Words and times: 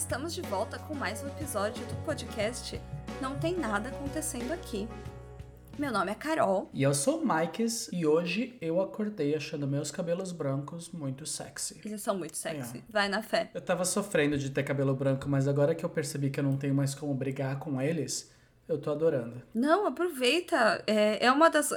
Estamos 0.00 0.32
de 0.32 0.40
volta 0.40 0.78
com 0.78 0.94
mais 0.94 1.22
um 1.22 1.28
episódio 1.28 1.86
do 1.86 1.94
podcast 2.06 2.80
Não 3.20 3.38
Tem 3.38 3.54
Nada 3.54 3.90
Acontecendo 3.90 4.50
Aqui. 4.50 4.88
Meu 5.78 5.92
nome 5.92 6.10
é 6.10 6.14
Carol. 6.14 6.70
E 6.72 6.82
eu 6.82 6.94
sou 6.94 7.20
o 7.20 7.34
Mikes 7.34 7.90
e 7.92 8.06
hoje 8.06 8.56
eu 8.62 8.80
acordei 8.80 9.36
achando 9.36 9.68
meus 9.68 9.90
cabelos 9.90 10.32
brancos 10.32 10.90
muito 10.90 11.26
sexy. 11.26 11.82
Eles 11.84 12.00
são 12.00 12.16
muito 12.16 12.34
sexy. 12.34 12.78
É. 12.78 12.82
Vai 12.88 13.10
na 13.10 13.22
fé. 13.22 13.50
Eu 13.52 13.60
tava 13.60 13.84
sofrendo 13.84 14.38
de 14.38 14.48
ter 14.48 14.62
cabelo 14.62 14.96
branco, 14.96 15.28
mas 15.28 15.46
agora 15.46 15.74
que 15.74 15.84
eu 15.84 15.90
percebi 15.90 16.30
que 16.30 16.40
eu 16.40 16.44
não 16.44 16.56
tenho 16.56 16.74
mais 16.74 16.94
como 16.94 17.12
brigar 17.12 17.58
com 17.58 17.80
eles, 17.80 18.32
eu 18.66 18.80
tô 18.80 18.90
adorando. 18.90 19.42
Não, 19.52 19.86
aproveita. 19.86 20.82
É, 20.86 21.26
é 21.26 21.30
uma 21.30 21.50
das 21.50 21.74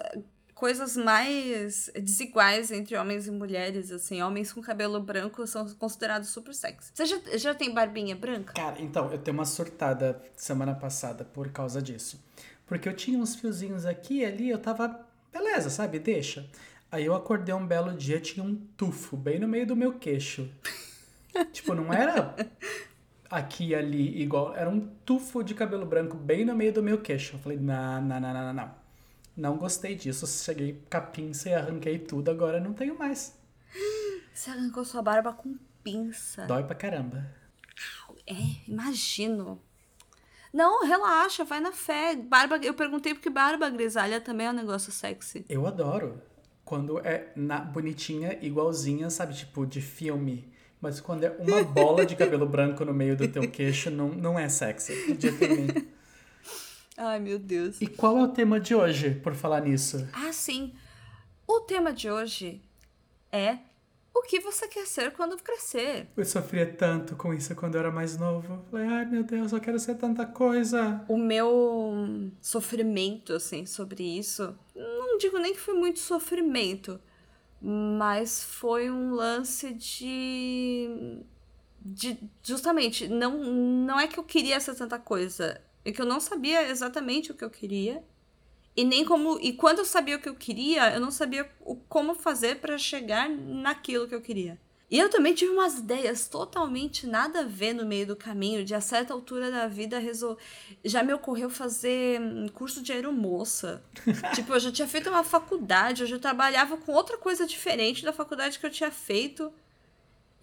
coisas 0.54 0.96
mais 0.96 1.90
desiguais 1.96 2.72
entre 2.72 2.96
homens 2.96 3.28
e 3.28 3.32
mulheres, 3.32 3.92
assim. 3.92 4.22
Homens 4.22 4.52
com 4.54 4.62
cabelo 4.62 5.00
branco 5.00 5.46
são 5.48 5.68
considerados 5.76 6.30
super 6.30 6.54
sexy. 6.54 6.92
Você 6.94 7.06
já, 7.06 7.18
já 7.38 7.56
tem 7.56 7.74
barbinha 7.74 8.16
branca? 8.16 8.54
Cara, 8.54 8.82
então, 8.82 9.12
eu 9.12 9.18
tenho 9.18 9.36
uma 9.36 9.46
surtada 9.46 10.22
semana 10.36 10.74
passada 10.74 11.24
por 11.24 11.50
causa 11.50 11.82
disso. 11.82 12.24
Porque 12.66 12.88
eu 12.88 12.96
tinha 12.96 13.20
uns 13.20 13.36
fiozinhos 13.36 13.86
aqui 13.86 14.20
e 14.20 14.26
ali, 14.26 14.50
eu 14.50 14.58
tava, 14.58 15.06
beleza, 15.32 15.70
sabe? 15.70 16.00
Deixa. 16.00 16.48
Aí 16.92 17.06
eu 17.06 17.16
acordei 17.16 17.54
um 17.54 17.66
belo 17.66 17.92
dia, 17.94 18.20
tinha 18.20 18.46
um 18.46 18.56
tufo 18.78 19.18
bem 19.18 19.40
no 19.40 19.48
meio 19.48 19.66
do 19.66 19.76
meu 19.76 19.94
queixo. 19.94 20.50
tipo, 21.52 21.74
não 21.74 21.92
era 21.92 22.36
aqui 23.30 23.70
e 23.70 23.76
ali 23.76 24.22
igual, 24.22 24.56
era 24.56 24.70
um 24.70 24.80
tufo 25.04 25.44
de 25.44 25.56
cabelo 25.56 25.88
branco 25.88 26.16
bem 26.16 26.46
no 26.46 26.56
meio 26.56 26.72
do 26.72 26.84
meu 26.84 27.00
queixo. 27.00 27.36
Eu 27.36 27.40
falei, 27.40 27.58
não, 27.58 28.00
não, 28.02 28.20
não, 28.20 28.34
não, 28.34 28.54
não. 28.54 28.83
Não 29.36 29.58
gostei 29.58 29.96
disso. 29.96 30.28
Cheguei 30.28 30.84
com 30.90 30.98
a 30.98 31.02
pinça 31.02 31.50
e 31.50 31.54
arranquei 31.54 32.00
tudo, 32.00 32.30
agora 32.30 32.60
não 32.60 32.74
tenho 32.74 32.98
mais. 32.98 33.38
Você 34.34 34.50
arrancou 34.50 34.86
sua 34.86 35.02
barba 35.02 35.34
com 35.34 35.58
pinça. 35.84 36.46
Dói 36.46 36.64
pra 36.64 36.76
caramba. 36.76 37.26
É, 38.26 38.34
imagino. 38.68 39.62
Não, 40.54 40.86
relaxa, 40.86 41.44
vai 41.44 41.60
na 41.60 41.72
fé. 41.72 42.16
Barba, 42.16 42.58
eu 42.58 42.74
perguntei 42.74 43.14
porque 43.14 43.30
barba 43.30 43.70
grisalha 43.70 44.22
também 44.22 44.48
é 44.48 44.52
um 44.52 44.54
negócio 44.54 44.92
sexy. 44.92 45.46
Eu 45.50 45.66
adoro. 45.66 46.22
Quando 46.64 47.00
é 47.00 47.32
na, 47.36 47.60
bonitinha, 47.60 48.38
igualzinha, 48.42 49.10
sabe? 49.10 49.34
Tipo, 49.34 49.66
de 49.66 49.82
filme. 49.82 50.52
Mas 50.80 51.00
quando 51.00 51.24
é 51.24 51.30
uma 51.40 51.64
bola 51.64 52.06
de 52.06 52.16
cabelo 52.16 52.46
branco 52.48 52.86
no 52.86 52.94
meio 52.94 53.16
do 53.18 53.28
teu 53.28 53.50
queixo, 53.50 53.90
não, 53.90 54.10
não 54.10 54.38
é 54.38 54.48
sexy. 54.48 55.14
De 55.14 55.30
jeito 55.30 55.88
Ai, 56.98 57.20
meu 57.20 57.40
Deus. 57.40 57.82
E 57.82 57.88
qual 57.88 58.18
é 58.18 58.24
o 58.24 58.28
tema 58.28 58.60
de 58.60 58.76
hoje, 58.76 59.16
por 59.16 59.34
falar 59.34 59.62
nisso? 59.62 60.08
Ah, 60.14 60.32
sim. 60.32 60.74
O 61.48 61.62
tema 61.62 61.92
de 61.92 62.10
hoje 62.10 62.62
é 63.32 63.58
o 64.14 64.22
que 64.22 64.40
você 64.40 64.68
quer 64.68 64.86
ser 64.86 65.12
quando 65.12 65.36
crescer. 65.38 66.08
Eu 66.16 66.24
sofria 66.24 66.72
tanto 66.72 67.16
com 67.16 67.34
isso 67.34 67.56
quando 67.56 67.76
eu 67.76 67.80
era 67.82 67.92
mais 67.92 68.18
novo. 68.18 68.64
Falei, 68.70 68.88
ai 68.88 69.06
meu 69.06 69.24
Deus, 69.24 69.52
eu 69.52 69.60
quero 69.60 69.80
ser 69.80 69.96
tanta 69.96 70.26
coisa. 70.26 71.04
O 71.08 71.18
meu 71.18 72.32
sofrimento, 72.40 73.34
assim, 73.34 73.66
sobre 73.66 74.04
isso, 74.04 74.56
não 74.76 75.18
digo 75.18 75.40
nem 75.40 75.54
que 75.54 75.60
foi 75.60 75.74
muito 75.74 76.00
sofrimento, 76.00 77.00
mas 77.60 78.44
foi 78.44 78.92
um 78.92 79.14
lance 79.14 79.74
de. 79.74 81.24
de 81.82 82.18
justamente, 82.44 83.08
não, 83.08 83.44
não 83.44 84.00
é 84.00 84.08
que 84.08 84.20
eu 84.20 84.24
queria 84.24 84.60
ser 84.60 84.76
tanta 84.76 85.00
coisa, 85.00 85.60
é 85.86 85.92
que 85.92 86.02
eu 86.02 86.06
não 86.06 86.20
sabia 86.20 86.70
exatamente 86.70 87.32
o 87.32 87.36
que 87.36 87.44
eu 87.44 87.50
queria. 87.50 88.04
E 88.76 88.84
nem 88.84 89.06
como. 89.06 89.40
E 89.40 89.54
quando 89.54 89.80
eu 89.80 89.86
sabia 89.86 90.16
o 90.16 90.20
que 90.20 90.30
eu 90.30 90.36
queria, 90.36 90.94
eu 90.94 91.00
não 91.00 91.12
sabia 91.12 91.50
o, 91.62 91.76
como 91.76 92.16
fazer 92.16 92.56
para 92.60 92.78
chegar 92.78 93.30
naquilo 93.30 94.08
que 94.08 94.16
eu 94.16 94.22
queria. 94.22 94.60
E 94.94 95.00
eu 95.00 95.10
também 95.10 95.34
tive 95.34 95.52
umas 95.52 95.80
ideias 95.80 96.28
totalmente 96.28 97.08
nada 97.08 97.40
a 97.40 97.44
ver 97.44 97.74
no 97.74 97.84
meio 97.84 98.06
do 98.06 98.16
caminho, 98.16 98.64
de 98.64 98.76
a 98.76 98.82
certa 98.82 99.12
altura 99.12 99.50
da 99.50 99.68
vida 99.68 99.98
resol... 99.98 100.38
já 100.86 101.02
me 101.02 101.12
ocorreu 101.12 101.50
fazer 101.50 102.22
hum, 102.22 102.48
curso 102.54 102.80
de 102.82 102.92
aeromoça. 102.92 103.84
tipo, 104.36 104.54
eu 104.54 104.60
já 104.60 104.72
tinha 104.72 104.88
feito 104.88 105.10
uma 105.10 105.24
faculdade, 105.24 106.04
eu 106.04 106.08
já 106.08 106.20
trabalhava 106.20 106.78
com 106.78 106.92
outra 106.92 107.18
coisa 107.18 107.48
diferente 107.48 108.06
da 108.06 108.14
faculdade 108.14 108.60
que 108.60 108.66
eu 108.68 108.70
tinha 108.70 108.92
feito. 108.92 109.52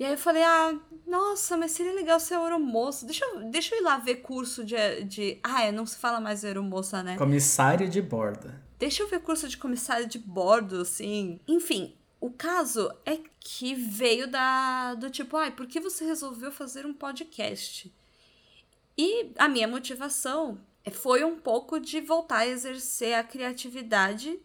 E 0.01 0.05
aí 0.07 0.13
eu 0.13 0.19
falei, 0.19 0.43
ah, 0.43 0.81
nossa, 1.07 1.59
mas 1.59 1.73
seria 1.73 1.93
legal 1.93 2.19
ser 2.19 2.35
aeromoça. 2.37 3.05
Deixa 3.05 3.23
eu, 3.23 3.51
deixa 3.51 3.75
eu 3.75 3.81
ir 3.81 3.83
lá 3.83 3.99
ver 3.99 4.17
curso 4.17 4.65
de, 4.65 5.05
de. 5.05 5.39
Ah, 5.43 5.65
é, 5.65 5.71
não 5.71 5.85
se 5.85 5.99
fala 5.99 6.19
mais 6.19 6.43
aeromoça, 6.43 7.03
né? 7.03 7.19
Comissário 7.19 7.87
de 7.87 8.01
bordo. 8.01 8.51
Deixa 8.79 9.03
eu 9.03 9.09
ver 9.09 9.21
curso 9.21 9.47
de 9.47 9.59
comissário 9.59 10.09
de 10.09 10.19
bordo, 10.19 10.81
assim. 10.81 11.39
Enfim, 11.47 11.95
o 12.19 12.31
caso 12.31 12.91
é 13.05 13.19
que 13.39 13.75
veio 13.75 14.27
da 14.27 14.95
do 14.95 15.11
tipo, 15.11 15.37
ai, 15.37 15.49
ah, 15.49 15.53
por 15.53 15.67
que 15.67 15.79
você 15.79 16.07
resolveu 16.07 16.51
fazer 16.51 16.87
um 16.87 16.95
podcast? 16.95 17.95
E 18.97 19.33
a 19.37 19.51
minha 19.51 19.69
motivação 19.69 20.59
foi 20.93 21.25
um 21.25 21.37
pouco 21.37 21.79
de 21.79 22.01
voltar 22.01 22.39
a 22.39 22.49
exercer 22.49 23.13
a 23.19 23.23
criatividade 23.23 24.41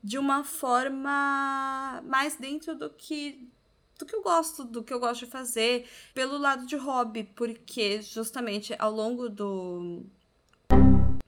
de 0.00 0.16
uma 0.16 0.44
forma 0.44 2.00
mais 2.06 2.36
dentro 2.36 2.76
do 2.76 2.88
que 2.88 3.50
do 4.02 4.06
que 4.06 4.16
eu 4.16 4.22
gosto, 4.22 4.64
do 4.64 4.82
que 4.82 4.92
eu 4.92 4.98
gosto 5.00 5.24
de 5.24 5.30
fazer, 5.30 5.88
pelo 6.12 6.36
lado 6.36 6.66
de 6.66 6.76
hobby, 6.76 7.24
porque 7.24 8.02
justamente 8.02 8.74
ao 8.78 8.90
longo 8.90 9.28
do 9.28 10.04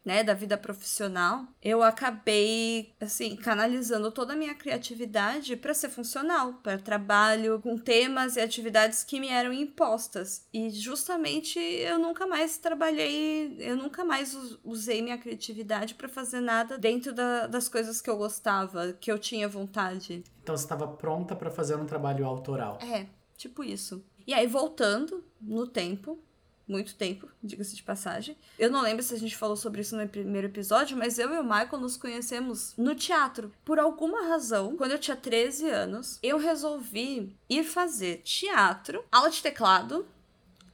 né, 0.05 0.23
da 0.23 0.35
vida 0.35 0.57
profissional, 0.59 1.47
eu 1.63 1.83
acabei 1.83 2.95
assim 3.01 3.35
canalizando 3.37 4.11
toda 4.11 4.35
a 4.35 4.37
minha 4.37 4.55
criatividade 4.55 5.57
para 5.57 5.73
ser 5.73 5.89
funcional, 5.89 6.55
para 6.55 6.79
trabalho 6.79 7.61
com 7.61 7.79
temas 7.79 8.37
e 8.37 8.41
atividades 8.41 9.03
que 9.03 9.19
me 9.19 9.29
eram 9.29 9.53
impostas. 9.53 10.47
E 10.53 10.69
justamente 10.71 11.59
eu 11.59 11.99
nunca 11.99 12.27
mais 12.27 12.59
trabalhei, 12.59 13.57
eu 13.59 13.77
nunca 13.77 14.05
mais 14.05 14.37
usei 14.63 15.01
minha 15.01 15.17
criatividade 15.17 15.95
para 15.95 16.09
fazer 16.09 16.41
nada 16.41 16.77
dentro 16.77 17.13
da, 17.13 17.47
das 17.47 17.69
coisas 17.69 18.01
que 18.01 18.11
eu 18.11 18.17
gostava, 18.17 18.93
que 18.93 19.11
eu 19.11 19.19
tinha 19.19 19.49
vontade. 19.49 20.23
Então 20.43 20.57
você 20.57 20.65
estava 20.65 20.87
pronta 20.87 21.35
para 21.35 21.51
fazer 21.51 21.77
um 21.77 21.87
trabalho 21.87 22.27
autoral. 22.27 22.79
É, 22.83 23.07
tipo 23.37 23.65
isso. 23.65 24.05
E 24.27 24.35
aí 24.35 24.47
voltando 24.47 25.25
no 25.41 25.67
tempo, 25.67 26.19
muito 26.67 26.95
tempo, 26.95 27.29
diga-se 27.43 27.77
de 27.77 27.83
passagem. 27.83 28.37
Eu 28.59 28.71
não 28.71 28.83
lembro 28.83 29.03
se 29.03 29.15
a 29.15 29.19
gente 29.19 29.37
falou 29.37 29.57
sobre 29.57 29.83
isso 29.83 29.97
no 29.97 30.09
primeiro 30.09 30.47
episódio, 30.47 30.97
mas 30.97 31.19
eu 31.19 31.33
e 31.35 31.39
o 31.39 31.45
Michael 31.45 31.79
nos 31.79 31.97
conhecemos 31.97 32.75
no 32.77 32.95
teatro. 32.95 33.53
Por 33.65 33.79
alguma 33.79 34.27
razão, 34.29 34.77
quando 34.77 34.93
eu 34.93 34.99
tinha 34.99 35.17
13 35.17 35.69
anos, 35.69 36.19
eu 36.23 36.39
resolvi 36.39 37.37
ir 37.49 37.65
fazer 37.65 38.23
teatro, 38.25 39.05
aula 39.13 39.31
de 39.31 39.43
teclado 39.43 40.07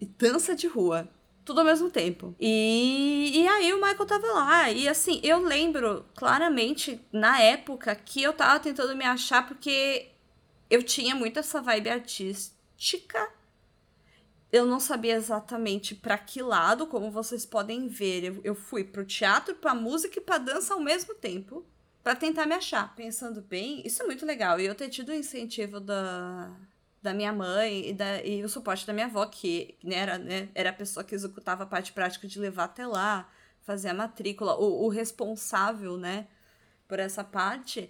e 0.01 0.07
dança 0.07 0.55
de 0.55 0.67
rua. 0.67 1.09
Tudo 1.45 1.61
ao 1.61 1.67
mesmo 1.67 1.91
tempo. 1.91 2.35
E, 2.39 3.33
e 3.35 3.49
aí 3.49 3.73
o 3.73 3.81
Michael 3.81 4.07
tava 4.07 4.27
lá. 4.29 4.71
E 4.71 4.87
assim, 4.87 5.21
eu 5.25 5.41
lembro 5.41 6.05
claramente 6.15 7.01
na 7.13 7.41
época 7.41 7.95
que 7.97 8.23
eu 8.23 8.33
tava 8.33 8.61
tentando 8.61 8.95
me 8.95 9.05
achar 9.05 9.47
porque 9.49 10.11
eu 10.69 10.83
tinha 10.83 11.15
muito 11.17 11.41
essa 11.41 11.61
vibe 11.61 11.91
artística 11.91 13.29
eu 14.53 14.67
não 14.67 14.81
sabia 14.81 15.15
exatamente 15.15 15.95
para 15.95 16.19
que 16.19 16.43
lado, 16.43 16.87
como 16.87 17.11
vocês 17.11 17.47
podem 17.47 17.87
ver. 17.89 18.25
Eu, 18.25 18.41
eu 18.43 18.55
fui 18.55 18.83
pro 18.83 19.05
teatro, 19.05 19.55
pra 19.55 19.75
música 19.75 20.19
e 20.19 20.23
pra 20.23 20.39
dança 20.39 20.75
ao 20.75 20.81
mesmo 20.81 21.15
tempo, 21.15 21.65
para 22.03 22.17
tentar 22.17 22.47
me 22.47 22.55
achar. 22.55 22.95
Pensando 22.97 23.41
bem, 23.41 23.83
isso 23.87 24.03
é 24.03 24.07
muito 24.07 24.27
legal. 24.27 24.59
E 24.59 24.67
eu 24.67 24.75
ter 24.75 24.89
tido 24.89 25.11
o 25.11 25.15
incentivo 25.15 25.79
da, 25.79 26.51
da 27.01 27.15
minha 27.15 27.33
mãe 27.33 27.91
e, 27.91 27.93
da, 27.93 28.23
e 28.25 28.43
o 28.43 28.49
suporte 28.49 28.87
da 28.87 28.93
minha 28.93 29.07
avó, 29.07 29.25
que 29.27 29.77
né, 29.85 29.97
era, 29.97 30.19
né, 30.19 30.49
era 30.55 30.71
a 30.71 30.75
pessoa 30.75 31.05
que 31.05 31.15
executava 31.15 31.63
a 31.63 31.67
parte 31.67 31.93
prática 31.93 32.27
de 32.27 32.41
levar 32.41 32.65
até 32.65 32.87
lá, 32.87 33.31
fazer 33.63 33.91
a 33.91 33.95
matrícula, 33.95 34.57
o, 34.57 34.85
o 34.85 34.89
responsável, 34.89 35.97
né, 35.97 36.27
por 36.89 36.99
essa 36.99 37.23
parte 37.23 37.89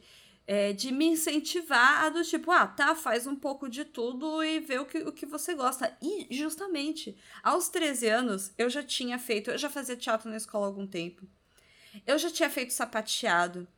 é, 0.52 0.72
de 0.72 0.90
me 0.90 1.06
incentivar 1.06 2.02
a 2.02 2.08
do 2.08 2.24
tipo, 2.24 2.50
ah, 2.50 2.66
tá, 2.66 2.92
faz 2.96 3.24
um 3.24 3.36
pouco 3.36 3.68
de 3.68 3.84
tudo 3.84 4.42
e 4.42 4.58
vê 4.58 4.80
o 4.80 4.84
que, 4.84 4.98
o 4.98 5.12
que 5.12 5.24
você 5.24 5.54
gosta. 5.54 5.96
E, 6.02 6.26
justamente, 6.28 7.16
aos 7.40 7.68
13 7.68 8.08
anos, 8.08 8.52
eu 8.58 8.68
já 8.68 8.82
tinha 8.82 9.16
feito, 9.16 9.52
eu 9.52 9.56
já 9.56 9.70
fazia 9.70 9.96
teatro 9.96 10.28
na 10.28 10.36
escola 10.36 10.66
há 10.66 10.68
algum 10.68 10.88
tempo. 10.88 11.24
Eu 12.04 12.18
já 12.18 12.28
tinha 12.32 12.50
feito 12.50 12.72
sapateado. 12.72 13.68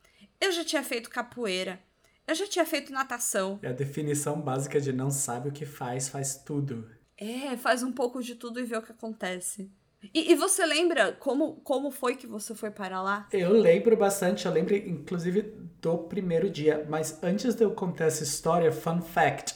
Eu 0.41 0.51
já 0.51 0.65
tinha 0.65 0.83
feito 0.83 1.11
capoeira. 1.11 1.79
Eu 2.27 2.35
já 2.35 2.47
tinha 2.47 2.65
feito 2.65 2.91
natação. 2.91 3.59
É 3.63 3.69
a 3.69 3.73
definição 3.75 4.41
básica 4.41 4.81
de 4.81 4.95
não 4.95 5.11
sabe 5.11 5.51
o 5.51 5.53
que 5.53 5.67
faz, 5.67 6.09
faz 6.09 6.37
tudo. 6.37 6.91
É, 7.19 7.55
faz 7.59 7.83
um 7.83 7.93
pouco 7.93 8.23
de 8.23 8.35
tudo 8.35 8.59
e 8.59 8.65
vê 8.65 8.79
o 8.79 8.83
que 8.83 8.93
acontece. 8.93 9.71
E, 10.13 10.33
e, 10.33 10.35
você 10.35 10.67
lembra 10.67 11.13
como, 11.13 11.61
como 11.63 11.91
foi 11.91 12.17
que 12.17 12.27
você 12.27 12.55
foi 12.55 12.71
para 12.71 13.01
lá? 13.01 13.29
Eu 13.33 13.53
lembro 13.53 13.97
bastante, 13.97 14.47
eu 14.47 14.53
lembro 14.53 14.75
inclusive 14.75 15.43
do 15.81 15.99
primeiro 15.99 16.51
dia. 16.51 16.85
Mas 16.89 17.23
antes 17.23 17.55
de 17.55 17.65
eu 17.65 17.71
contar 17.71 18.07
essa 18.07 18.23
história, 18.23 18.73
fun 18.73 19.01
fact: 19.01 19.55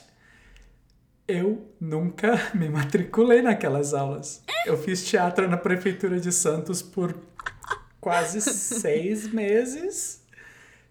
eu 1.27 1.73
nunca 1.81 2.35
me 2.55 2.69
matriculei 2.69 3.43
naquelas 3.43 3.93
aulas. 3.93 4.43
Eu 4.65 4.77
fiz 4.77 5.05
teatro 5.05 5.49
na 5.49 5.57
prefeitura 5.57 6.21
de 6.21 6.31
Santos 6.31 6.83
por 6.83 7.17
quase 8.01 8.41
seis 8.41 9.27
meses 9.33 10.25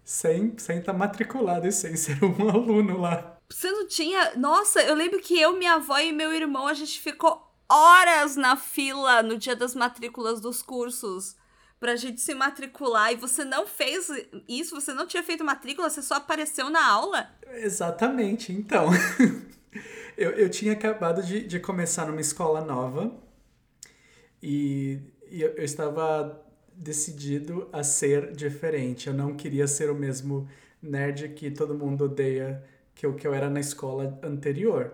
sem 0.04 0.48
estar 0.48 0.62
sem 0.62 0.82
tá 0.82 0.92
matriculado 0.92 1.66
e 1.66 1.72
sem 1.72 1.96
ser 1.96 2.22
um 2.22 2.46
aluno 2.48 3.00
lá. 3.00 3.38
Você 3.48 3.70
não 3.70 3.86
tinha. 3.86 4.34
Nossa, 4.36 4.80
eu 4.82 4.94
lembro 4.94 5.20
que 5.20 5.40
eu, 5.40 5.56
minha 5.56 5.74
avó 5.74 5.98
e 5.98 6.12
meu 6.12 6.32
irmão, 6.32 6.66
a 6.66 6.74
gente 6.74 7.00
ficou 7.00 7.45
horas 7.68 8.36
na 8.36 8.56
fila 8.56 9.22
no 9.22 9.36
dia 9.36 9.56
das 9.56 9.74
matrículas 9.74 10.40
dos 10.40 10.62
cursos 10.62 11.36
pra 11.78 11.96
gente 11.96 12.20
se 12.20 12.34
matricular 12.34 13.12
e 13.12 13.16
você 13.16 13.44
não 13.44 13.66
fez 13.66 14.08
isso, 14.48 14.74
você 14.74 14.92
não 14.94 15.06
tinha 15.06 15.22
feito 15.22 15.44
matrícula, 15.44 15.90
você 15.90 16.02
só 16.02 16.14
apareceu 16.14 16.70
na 16.70 16.84
aula? 16.84 17.30
Exatamente, 17.54 18.52
então. 18.52 18.88
eu, 20.16 20.30
eu 20.32 20.48
tinha 20.48 20.72
acabado 20.72 21.22
de, 21.22 21.46
de 21.46 21.60
começar 21.60 22.06
numa 22.06 22.20
escola 22.20 22.62
nova 22.62 23.14
e, 24.42 25.00
e 25.30 25.42
eu, 25.42 25.50
eu 25.50 25.64
estava 25.64 26.42
decidido 26.72 27.68
a 27.72 27.82
ser 27.82 28.32
diferente. 28.32 29.08
Eu 29.08 29.14
não 29.14 29.34
queria 29.34 29.66
ser 29.66 29.90
o 29.90 29.94
mesmo 29.94 30.48
nerd 30.80 31.30
que 31.30 31.50
todo 31.50 31.74
mundo 31.74 32.04
odeia 32.04 32.62
que 32.94 33.04
eu, 33.04 33.14
que 33.14 33.26
eu 33.26 33.34
era 33.34 33.50
na 33.50 33.60
escola 33.60 34.18
anterior. 34.22 34.92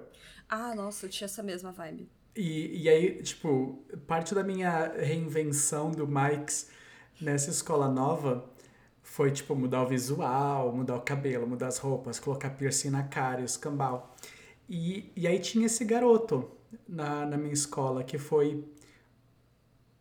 Ah, 0.49 0.75
nossa, 0.75 1.07
eu 1.07 1.11
tinha 1.11 1.27
essa 1.27 1.43
mesma 1.43 1.73
vibe. 1.73 2.09
E, 2.35 2.83
e 2.83 2.89
aí, 2.89 3.23
tipo, 3.23 3.85
parte 4.07 4.35
da 4.35 4.43
minha 4.43 4.93
reinvenção 4.97 5.91
do 5.91 6.07
Mikes 6.07 6.69
nessa 7.21 7.51
escola 7.51 7.89
nova 7.89 8.51
foi, 9.03 9.31
tipo, 9.31 9.55
mudar 9.55 9.83
o 9.83 9.87
visual, 9.87 10.73
mudar 10.73 10.97
o 10.97 11.01
cabelo, 11.03 11.47
mudar 11.47 11.69
as 11.69 11.79
roupas, 11.79 12.19
colocar 12.19 12.51
piercing 12.51 12.91
na 12.91 13.03
cara 13.03 13.43
escambau. 13.43 14.15
E, 14.69 15.13
e 15.15 15.27
aí 15.27 15.39
tinha 15.39 15.67
esse 15.67 15.85
garoto 15.85 16.51
na, 16.89 17.27
na 17.27 17.37
minha 17.37 17.53
escola 17.53 18.03
que 18.03 18.17
foi 18.17 18.65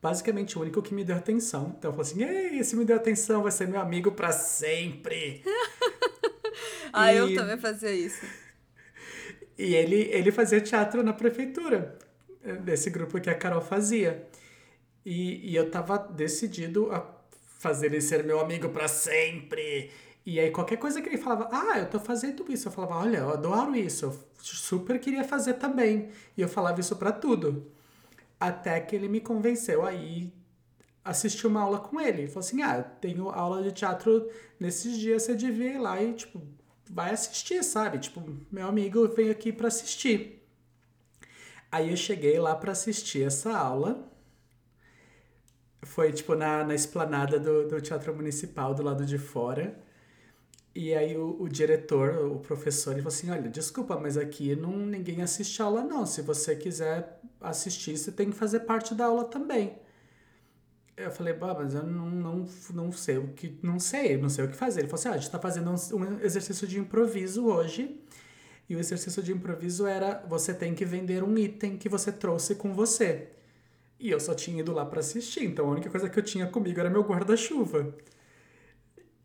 basicamente 0.01 0.57
o 0.57 0.61
único 0.61 0.81
que 0.81 0.93
me 0.93 1.03
deu 1.03 1.15
atenção. 1.15 1.75
Então 1.77 1.91
eu 1.91 1.95
falei 1.97 2.11
assim: 2.11 2.23
Ei, 2.23 2.59
esse 2.59 2.75
me 2.75 2.85
deu 2.85 2.95
atenção, 2.95 3.43
vai 3.43 3.51
ser 3.51 3.67
meu 3.67 3.79
amigo 3.79 4.11
para 4.11 4.31
sempre. 4.31 5.43
ah, 6.91 7.13
e... 7.13 7.17
eu 7.17 7.35
também 7.35 7.57
fazia 7.57 7.91
isso. 7.91 8.25
E 9.57 9.75
ele, 9.75 10.09
ele 10.11 10.31
fazia 10.31 10.59
teatro 10.59 11.03
na 11.03 11.13
prefeitura, 11.13 11.97
desse 12.63 12.89
grupo 12.89 13.19
que 13.19 13.29
a 13.29 13.35
Carol 13.35 13.61
fazia. 13.61 14.27
E, 15.05 15.51
e 15.51 15.55
eu 15.55 15.69
tava 15.71 15.97
decidido 15.97 16.91
a 16.91 17.05
fazer 17.59 17.87
ele 17.87 18.01
ser 18.01 18.23
meu 18.23 18.39
amigo 18.39 18.69
para 18.69 18.87
sempre. 18.87 19.91
E 20.25 20.39
aí, 20.39 20.51
qualquer 20.51 20.77
coisa 20.77 21.01
que 21.01 21.09
ele 21.09 21.17
falava, 21.17 21.49
ah, 21.51 21.79
eu 21.79 21.89
tô 21.89 21.99
fazendo 21.99 22.45
isso, 22.51 22.67
eu 22.67 22.71
falava, 22.71 22.95
olha, 22.95 23.17
eu 23.17 23.29
adoro 23.31 23.75
isso, 23.75 24.05
eu 24.05 24.19
super 24.39 24.99
queria 24.99 25.23
fazer 25.23 25.55
também. 25.55 26.09
E 26.37 26.41
eu 26.41 26.47
falava 26.47 26.79
isso 26.79 26.95
para 26.95 27.11
tudo. 27.11 27.71
Até 28.39 28.79
que 28.79 28.95
ele 28.95 29.07
me 29.07 29.19
convenceu 29.19 29.85
aí 29.85 30.31
assistir 31.03 31.47
uma 31.47 31.61
aula 31.61 31.79
com 31.79 31.99
ele. 31.99 32.21
Ele 32.21 32.27
falou 32.27 32.39
assim: 32.39 32.61
ah, 32.61 32.81
tenho 32.81 33.29
aula 33.29 33.61
de 33.63 33.71
teatro 33.71 34.29
nesses 34.59 34.97
dias, 34.97 35.23
você 35.23 35.35
devia 35.35 35.73
ir 35.73 35.77
lá 35.79 36.01
e, 36.01 36.13
tipo, 36.13 36.41
vai 36.89 37.11
assistir, 37.11 37.63
sabe? 37.63 37.99
Tipo, 37.99 38.23
meu 38.51 38.67
amigo 38.67 39.07
veio 39.09 39.31
aqui 39.31 39.51
para 39.51 39.67
assistir. 39.67 40.40
Aí 41.71 41.89
eu 41.89 41.97
cheguei 41.97 42.37
lá 42.39 42.55
para 42.55 42.73
assistir 42.73 43.23
essa 43.23 43.57
aula. 43.57 44.07
Foi, 45.83 46.11
tipo, 46.11 46.35
na, 46.35 46.63
na 46.63 46.75
esplanada 46.75 47.39
do, 47.39 47.67
do 47.67 47.81
Teatro 47.81 48.13
Municipal, 48.15 48.73
do 48.73 48.83
lado 48.83 49.05
de 49.05 49.17
fora. 49.17 49.79
E 50.73 50.93
aí 50.93 51.17
o, 51.17 51.41
o, 51.41 51.49
diretor, 51.49 52.31
o 52.31 52.39
professor, 52.39 52.91
ele 52.91 53.01
falou 53.01 53.15
assim, 53.15 53.29
olha, 53.29 53.49
desculpa, 53.49 53.97
mas 53.97 54.17
aqui 54.17 54.55
não, 54.55 54.71
ninguém 54.77 55.21
assiste 55.21 55.61
aula 55.61 55.83
não. 55.83 56.05
Se 56.05 56.21
você 56.21 56.55
quiser 56.55 57.19
assistir, 57.41 57.97
você 57.97 58.11
tem 58.11 58.29
que 58.29 58.35
fazer 58.35 58.61
parte 58.61 58.95
da 58.95 59.05
aula 59.05 59.25
também. 59.25 59.77
Eu 60.95 61.11
falei, 61.11 61.33
bah, 61.33 61.55
mas 61.57 61.73
eu 61.73 61.83
não, 61.83 62.09
não, 62.09 62.45
não 62.73 62.91
sei 62.91 63.17
o 63.17 63.29
que. 63.29 63.59
Não 63.63 63.79
sei, 63.79 64.17
não 64.17 64.29
sei 64.29 64.45
o 64.45 64.49
que 64.49 64.55
fazer. 64.55 64.81
Ele 64.81 64.87
falou 64.87 64.99
assim: 64.99 65.09
ah, 65.09 65.13
a 65.13 65.17
gente 65.17 65.25
está 65.25 65.39
fazendo 65.39 65.71
um, 65.71 65.95
um 65.95 66.19
exercício 66.19 66.67
de 66.67 66.79
improviso 66.79 67.47
hoje. 67.47 67.99
E 68.71 68.75
o 68.75 68.79
exercício 68.79 69.21
de 69.21 69.33
improviso 69.33 69.85
era 69.85 70.23
você 70.29 70.53
tem 70.53 70.73
que 70.73 70.85
vender 70.85 71.21
um 71.25 71.37
item 71.37 71.75
que 71.77 71.89
você 71.89 72.09
trouxe 72.09 72.55
com 72.55 72.73
você. 72.73 73.27
E 73.99 74.09
eu 74.09 74.17
só 74.17 74.33
tinha 74.33 74.61
ido 74.61 74.71
lá 74.71 74.85
para 74.85 75.01
assistir, 75.01 75.43
então 75.43 75.65
a 75.65 75.71
única 75.71 75.89
coisa 75.89 76.07
que 76.07 76.17
eu 76.17 76.23
tinha 76.23 76.47
comigo 76.47 76.79
era 76.79 76.89
meu 76.89 77.01
guarda-chuva. 77.01 77.93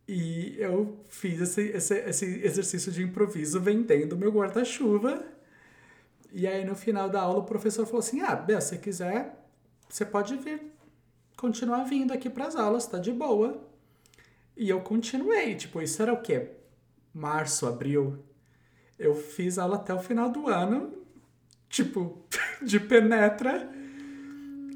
E 0.09 0.57
eu 0.59 0.99
fiz 1.07 1.41
esse, 1.41 1.63
esse, 1.63 1.95
esse 1.95 2.25
exercício 2.25 2.91
de 2.91 3.05
improviso 3.05 3.61
vendendo 3.61 4.17
meu 4.17 4.33
guarda-chuva. 4.33 5.25
E 6.33 6.45
aí 6.45 6.65
no 6.65 6.75
final 6.75 7.09
da 7.09 7.21
aula 7.21 7.39
o 7.39 7.45
professor 7.45 7.87
falou 7.87 8.01
assim: 8.01 8.23
Ah, 8.23 8.35
Bel, 8.35 8.61
se 8.61 8.77
quiser, 8.79 9.47
você 9.89 10.05
pode 10.05 10.37
vir, 10.39 10.61
continuar 11.37 11.85
vindo 11.85 12.13
aqui 12.13 12.29
para 12.29 12.49
as 12.49 12.57
aulas, 12.57 12.85
tá 12.85 12.99
de 12.99 13.13
boa. 13.13 13.65
E 14.57 14.69
eu 14.69 14.81
continuei, 14.81 15.55
tipo, 15.55 15.81
isso 15.81 16.03
era 16.03 16.13
o 16.13 16.21
quê? 16.21 16.51
Março, 17.15 17.65
abril. 17.65 18.27
Eu 18.99 19.15
fiz 19.15 19.59
aula 19.59 19.77
até 19.77 19.93
o 19.93 19.99
final 19.99 20.31
do 20.31 20.49
ano, 20.49 20.93
tipo, 21.69 22.25
de 22.63 22.81
penetra. 22.81 23.71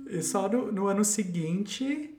E 0.09 0.23
só 0.23 0.49
no, 0.49 0.73
no 0.73 0.87
ano 0.87 1.05
seguinte 1.05 2.17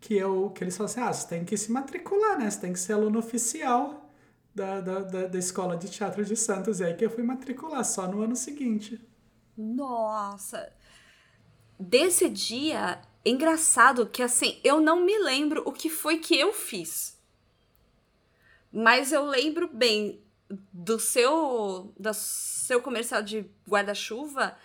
que, 0.00 0.14
eu, 0.14 0.50
que 0.50 0.64
eles 0.64 0.76
falaram 0.76 0.92
assim: 0.92 1.00
ah, 1.00 1.12
você 1.12 1.28
tem 1.28 1.44
que 1.44 1.56
se 1.56 1.70
matricular, 1.70 2.38
né? 2.38 2.50
Você 2.50 2.60
tem 2.60 2.72
que 2.72 2.78
ser 2.78 2.94
aluno 2.94 3.18
oficial 3.18 4.10
da, 4.54 4.80
da, 4.80 5.00
da, 5.00 5.26
da 5.26 5.38
Escola 5.38 5.76
de 5.76 5.90
Teatro 5.90 6.24
de 6.24 6.36
Santos. 6.36 6.80
E 6.80 6.84
aí 6.84 6.94
que 6.94 7.04
eu 7.04 7.10
fui 7.10 7.22
matricular, 7.22 7.84
só 7.84 8.06
no 8.06 8.22
ano 8.22 8.36
seguinte. 8.36 9.00
Nossa! 9.56 10.72
Desse 11.78 12.28
dia, 12.28 13.00
engraçado 13.24 14.06
que 14.06 14.22
assim, 14.22 14.58
eu 14.62 14.80
não 14.80 15.04
me 15.04 15.18
lembro 15.18 15.62
o 15.66 15.72
que 15.72 15.90
foi 15.90 16.18
que 16.18 16.38
eu 16.38 16.52
fiz. 16.52 17.20
Mas 18.72 19.12
eu 19.12 19.24
lembro 19.26 19.68
bem 19.68 20.20
do 20.72 20.98
seu, 20.98 21.92
do 21.98 22.14
seu 22.14 22.80
comercial 22.80 23.22
de 23.22 23.46
guarda-chuva 23.68 24.56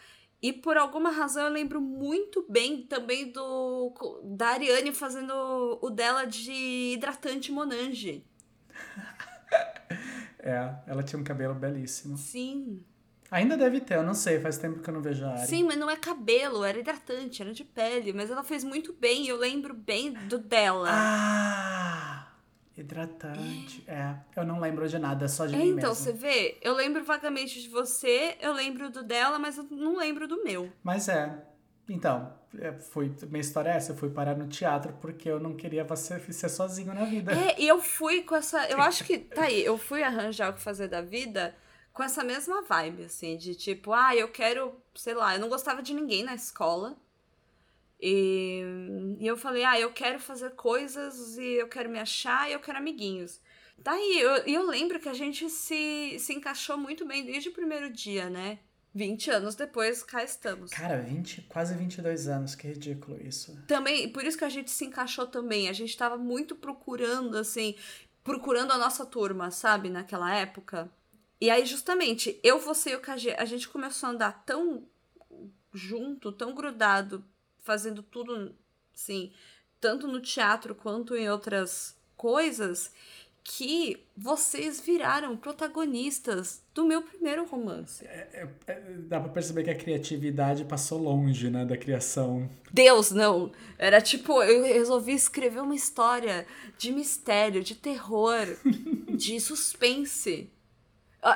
e 0.41 0.53
por 0.53 0.77
alguma 0.77 1.09
razão 1.09 1.45
eu 1.45 1.51
lembro 1.51 1.81
muito 1.81 2.45
bem 2.47 2.83
também 2.83 3.31
do 3.31 3.93
da 4.23 4.49
Ariane 4.49 4.93
fazendo 4.93 5.79
o 5.81 5.89
dela 5.89 6.25
de 6.25 6.93
hidratante 6.93 7.51
Monange. 7.51 8.23
é, 10.39 10.75
ela 10.85 11.01
tinha 11.01 11.19
um 11.19 11.23
cabelo 11.23 11.55
belíssimo. 11.55 12.17
Sim. 12.17 12.83
Ainda 13.29 13.57
deve 13.57 13.81
ter, 13.81 13.95
eu 13.95 14.03
não 14.03 14.13
sei, 14.13 14.39
faz 14.39 14.57
tempo 14.57 14.79
que 14.79 14.89
eu 14.89 14.93
não 14.93 15.01
vejo 15.01 15.25
a 15.25 15.33
Ari. 15.33 15.47
Sim, 15.47 15.63
mas 15.63 15.77
não 15.77 15.89
é 15.89 15.97
cabelo, 15.97 16.63
era 16.63 16.79
hidratante, 16.79 17.41
era 17.41 17.51
de 17.51 17.65
pele, 17.65 18.13
mas 18.13 18.31
ela 18.31 18.43
fez 18.43 18.63
muito 18.63 18.93
bem, 18.93 19.27
eu 19.27 19.35
lembro 19.35 19.73
bem 19.73 20.13
do 20.13 20.37
dela. 20.37 20.87
Ah! 20.89 22.16
Hidratante. 22.77 23.83
É. 23.87 23.93
é. 23.93 24.15
eu 24.35 24.45
não 24.45 24.59
lembro 24.59 24.87
de 24.87 24.99
nada, 24.99 25.27
só 25.27 25.45
de 25.45 25.55
é, 25.55 25.57
mim 25.57 25.69
então, 25.69 25.89
mesmo. 25.89 25.95
você 25.95 26.13
vê, 26.13 26.57
eu 26.61 26.73
lembro 26.73 27.03
vagamente 27.03 27.61
de 27.61 27.69
você, 27.69 28.37
eu 28.39 28.53
lembro 28.53 28.89
do 28.89 29.03
dela, 29.03 29.39
mas 29.39 29.57
eu 29.57 29.63
não 29.71 29.97
lembro 29.97 30.27
do 30.27 30.43
meu. 30.43 30.71
Mas 30.83 31.09
é. 31.09 31.43
Então, 31.89 32.33
é, 32.59 32.73
fui, 32.73 33.13
minha 33.29 33.39
história 33.39 33.69
é 33.69 33.77
essa, 33.77 33.93
eu 33.93 33.95
fui 33.95 34.09
parar 34.09 34.35
no 34.35 34.47
teatro 34.47 34.93
porque 34.99 35.29
eu 35.29 35.39
não 35.39 35.55
queria 35.55 35.83
você 35.83 36.19
ser 36.31 36.49
sozinho 36.49 36.93
na 36.93 37.05
vida. 37.05 37.31
É, 37.31 37.59
e 37.59 37.67
eu 37.67 37.81
fui 37.81 38.23
com 38.23 38.35
essa, 38.35 38.67
eu 38.69 38.81
acho 38.81 39.03
que, 39.05 39.17
tá 39.17 39.43
aí, 39.43 39.63
eu 39.63 39.77
fui 39.77 40.03
arranjar 40.03 40.49
o 40.49 40.53
que 40.53 40.61
fazer 40.61 40.87
da 40.87 41.01
vida 41.01 41.55
com 41.93 42.03
essa 42.03 42.23
mesma 42.23 42.61
vibe, 42.61 43.05
assim, 43.05 43.37
de 43.37 43.55
tipo, 43.55 43.91
ah, 43.91 44.15
eu 44.15 44.27
quero, 44.27 44.75
sei 44.93 45.15
lá, 45.15 45.33
eu 45.33 45.39
não 45.39 45.49
gostava 45.49 45.81
de 45.81 45.93
ninguém 45.93 46.23
na 46.23 46.35
escola, 46.35 46.95
e, 47.99 48.61
e 49.19 49.25
eu 49.25 49.35
falei, 49.35 49.63
ah, 49.63 49.79
eu 49.79 49.91
quero 49.91 50.19
fazer 50.19 50.51
coisas 50.51 51.37
e 51.37 51.53
eu 51.53 51.67
quero 51.67 51.89
me 51.89 51.99
achar 51.99 52.49
e 52.49 52.53
eu 52.53 52.59
quero 52.59 52.77
amiguinhos. 52.77 53.39
Daí, 53.77 54.19
eu, 54.19 54.31
eu 54.45 54.67
lembro 54.67 54.99
que 54.99 55.09
a 55.09 55.13
gente 55.13 55.49
se, 55.49 56.17
se 56.19 56.33
encaixou 56.33 56.77
muito 56.77 57.05
bem 57.05 57.25
desde 57.25 57.49
o 57.49 57.53
primeiro 57.53 57.91
dia, 57.91 58.29
né? 58.29 58.59
20 58.93 59.29
anos 59.29 59.55
depois, 59.55 60.01
cá 60.01 60.23
estamos. 60.23 60.71
Cara, 60.71 60.99
20, 61.01 61.43
quase 61.43 61.75
22 61.75 62.27
anos, 62.27 62.55
que 62.55 62.67
ridículo 62.67 63.21
isso. 63.21 63.55
Também, 63.67 64.09
por 64.11 64.23
isso 64.23 64.37
que 64.37 64.45
a 64.45 64.49
gente 64.49 64.71
se 64.71 64.85
encaixou 64.85 65.27
também. 65.27 65.69
A 65.69 65.73
gente 65.73 65.95
tava 65.95 66.17
muito 66.17 66.55
procurando, 66.55 67.37
assim, 67.37 67.75
procurando 68.23 68.71
a 68.73 68.77
nossa 68.77 69.05
turma, 69.05 69.51
sabe, 69.51 69.89
naquela 69.89 70.33
época. 70.33 70.89
E 71.39 71.51
aí, 71.51 71.63
justamente, 71.65 72.39
eu, 72.43 72.59
você 72.59 72.91
e 72.91 72.95
o 72.95 72.99
KG, 72.99 73.35
a 73.37 73.45
gente 73.45 73.69
começou 73.69 74.07
a 74.07 74.11
andar 74.11 74.43
tão 74.43 74.83
junto, 75.71 76.31
tão 76.31 76.55
grudado 76.55 77.23
fazendo 77.67 78.01
tudo, 78.01 78.55
assim, 78.95 79.29
tanto 79.77 80.07
no 80.07 80.21
teatro 80.21 80.73
quanto 80.73 81.17
em 81.17 81.29
outras 81.29 81.97
coisas, 82.15 82.93
que 83.43 84.05
vocês 84.15 84.79
viraram 84.79 85.35
protagonistas 85.35 86.61
do 86.73 86.85
meu 86.85 87.01
primeiro 87.01 87.45
romance. 87.45 88.05
É, 88.05 88.47
é, 88.67 88.71
é, 88.71 88.81
dá 88.99 89.19
pra 89.19 89.29
perceber 89.29 89.63
que 89.63 89.69
a 89.69 89.75
criatividade 89.75 90.63
passou 90.63 90.97
longe, 90.97 91.49
né, 91.49 91.65
da 91.65 91.77
criação. 91.77 92.49
Deus, 92.71 93.11
não! 93.11 93.51
Era 93.77 94.01
tipo, 94.01 94.41
eu 94.43 94.63
resolvi 94.63 95.13
escrever 95.13 95.61
uma 95.61 95.75
história 95.75 96.47
de 96.77 96.91
mistério, 96.91 97.63
de 97.63 97.75
terror, 97.75 98.45
de 99.15 99.39
suspense. 99.39 100.49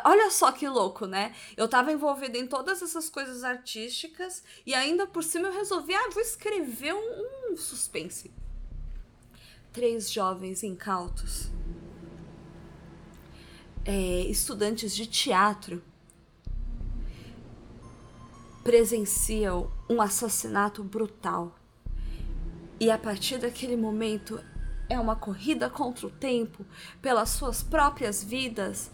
Olha 0.05 0.31
só 0.31 0.51
que 0.51 0.67
louco, 0.67 1.05
né? 1.05 1.35
Eu 1.57 1.67
tava 1.67 1.91
envolvida 1.91 2.37
em 2.37 2.47
todas 2.47 2.81
essas 2.81 3.09
coisas 3.09 3.43
artísticas 3.43 4.41
e 4.65 4.73
ainda 4.73 5.05
por 5.05 5.23
cima 5.23 5.49
eu 5.49 5.53
resolvi, 5.53 5.93
ah, 5.93 6.09
vou 6.13 6.21
escrever 6.21 6.93
um, 6.93 7.51
um 7.51 7.57
suspense. 7.57 8.31
Três 9.73 10.11
jovens 10.11 10.63
incautos, 10.63 11.49
é, 13.85 14.21
estudantes 14.29 14.95
de 14.95 15.05
teatro, 15.05 15.81
presenciam 18.63 19.71
um 19.89 20.01
assassinato 20.01 20.83
brutal. 20.83 21.55
E 22.79 22.89
a 22.89 22.97
partir 22.97 23.39
daquele 23.39 23.75
momento 23.75 24.43
é 24.89 24.99
uma 24.99 25.15
corrida 25.15 25.69
contra 25.69 26.07
o 26.07 26.11
tempo 26.11 26.65
pelas 27.01 27.29
suas 27.29 27.63
próprias 27.63 28.23
vidas 28.23 28.91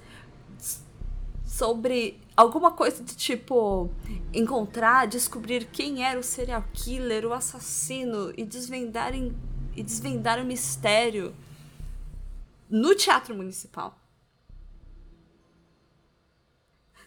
sobre 1.47 2.19
alguma 2.35 2.71
coisa 2.71 3.01
de 3.01 3.15
tipo 3.15 3.89
encontrar, 4.33 5.07
descobrir 5.07 5.65
quem 5.71 6.03
era 6.03 6.19
o 6.19 6.23
serial 6.23 6.63
killer, 6.73 7.25
o 7.25 7.33
assassino 7.33 8.33
e 8.37 8.43
desvendar 8.43 9.15
e 9.15 9.81
desvendar 9.81 10.39
o 10.39 10.45
mistério 10.45 11.33
no 12.69 12.93
teatro 12.93 13.33
municipal. 13.33 13.97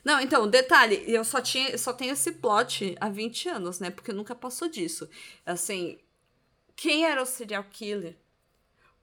Não, 0.02 0.18
então, 0.18 0.48
detalhe, 0.48 1.04
eu 1.06 1.22
só 1.22 1.42
tinha, 1.42 1.76
só 1.76 1.92
tenho 1.92 2.14
esse 2.14 2.32
plot 2.32 2.96
há 2.98 3.10
20 3.10 3.50
anos, 3.50 3.80
né? 3.80 3.90
Porque 3.90 4.14
nunca 4.14 4.34
passou 4.34 4.66
disso. 4.66 5.06
Assim, 5.44 5.98
quem 6.74 7.04
era 7.04 7.22
o 7.22 7.26
serial 7.26 7.64
killer? 7.64 8.16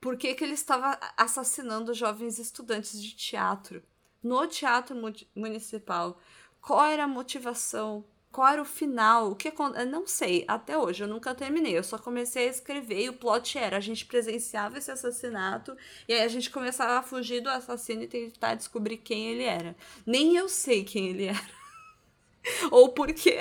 Por 0.00 0.16
que, 0.16 0.34
que 0.34 0.42
ele 0.42 0.54
estava 0.54 0.98
assassinando 1.16 1.94
jovens 1.94 2.40
estudantes 2.40 3.00
de 3.00 3.14
teatro 3.14 3.80
no 4.22 4.46
teatro 4.46 4.96
municipal? 5.34 6.20
Qual 6.60 6.84
era 6.84 7.04
a 7.04 7.08
motivação? 7.08 8.04
Qual 8.30 8.46
era 8.46 8.60
o 8.60 8.64
final? 8.64 9.30
O 9.30 9.36
que 9.36 9.52
não 9.90 10.06
sei, 10.06 10.44
até 10.46 10.76
hoje 10.76 11.02
eu 11.02 11.08
nunca 11.08 11.34
terminei. 11.34 11.76
Eu 11.76 11.82
só 11.82 11.98
comecei 11.98 12.46
a 12.46 12.50
escrever 12.50 13.04
e 13.04 13.08
o 13.08 13.14
plot 13.14 13.56
era 13.56 13.78
a 13.78 13.80
gente 13.80 14.04
presenciava 14.04 14.78
esse 14.78 14.90
assassinato 14.90 15.76
e 16.06 16.12
aí 16.12 16.22
a 16.22 16.28
gente 16.28 16.50
começava 16.50 16.98
a 16.98 17.02
fugir 17.02 17.40
do 17.40 17.48
assassino 17.48 18.02
e 18.02 18.06
tentar 18.06 18.54
descobrir 18.54 18.98
quem 18.98 19.30
ele 19.30 19.44
era. 19.44 19.74
Nem 20.06 20.36
eu 20.36 20.48
sei 20.48 20.84
quem 20.84 21.08
ele 21.08 21.26
era. 21.26 21.58
Ou 22.70 22.90
por 22.90 23.12
quê. 23.12 23.38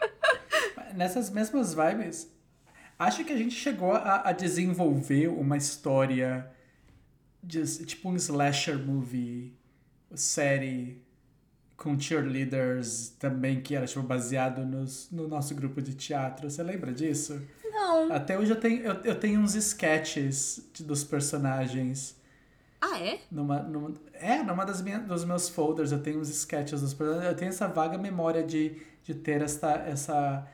Nessas 0.94 1.28
mesmas 1.28 1.74
vibes, 1.74 2.32
acho 2.98 3.24
que 3.24 3.32
a 3.32 3.36
gente 3.36 3.54
chegou 3.54 3.92
a, 3.92 4.28
a 4.28 4.32
desenvolver 4.32 5.28
uma 5.28 5.56
história 5.56 6.50
de, 7.46 7.86
tipo 7.86 8.10
um 8.10 8.16
slasher 8.16 8.78
movie, 8.78 9.54
série 10.14 11.00
com 11.76 11.98
cheerleaders 11.98 13.10
também, 13.18 13.60
que 13.60 13.74
era 13.74 13.86
tipo, 13.86 14.02
baseado 14.02 14.64
nos, 14.64 15.10
no 15.10 15.28
nosso 15.28 15.54
grupo 15.54 15.80
de 15.80 15.94
teatro. 15.94 16.50
Você 16.50 16.62
lembra 16.62 16.92
disso? 16.92 17.40
Não. 17.64 18.12
Até 18.12 18.38
hoje 18.38 18.50
eu 18.50 18.58
tenho, 18.58 18.82
eu, 18.82 18.94
eu 19.04 19.14
tenho 19.20 19.40
uns 19.40 19.54
sketches 19.54 20.68
de, 20.72 20.82
dos 20.82 21.04
personagens. 21.04 22.16
Ah, 22.80 22.98
é? 22.98 23.20
Numa, 23.30 23.62
numa, 23.62 23.94
é, 24.14 24.42
numa 24.42 24.64
das 24.64 24.82
minhas, 24.82 25.04
dos 25.04 25.24
meus 25.24 25.48
folders 25.48 25.92
eu 25.92 26.02
tenho 26.02 26.18
uns 26.18 26.30
sketches 26.30 26.80
dos 26.80 26.94
personagens. 26.94 27.30
Eu 27.30 27.36
tenho 27.36 27.50
essa 27.50 27.68
vaga 27.68 27.98
memória 27.98 28.42
de, 28.42 28.80
de 29.04 29.14
ter 29.14 29.42
essa, 29.42 29.72
essa. 29.72 30.46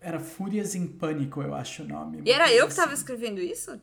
Era 0.00 0.20
Fúrias 0.20 0.74
em 0.74 0.86
Pânico, 0.86 1.40
eu 1.42 1.54
acho 1.54 1.82
o 1.82 1.86
nome. 1.86 2.22
E 2.24 2.30
era 2.30 2.52
eu 2.52 2.66
que 2.66 2.72
assim. 2.72 2.82
tava 2.82 2.92
escrevendo 2.92 3.40
isso? 3.40 3.80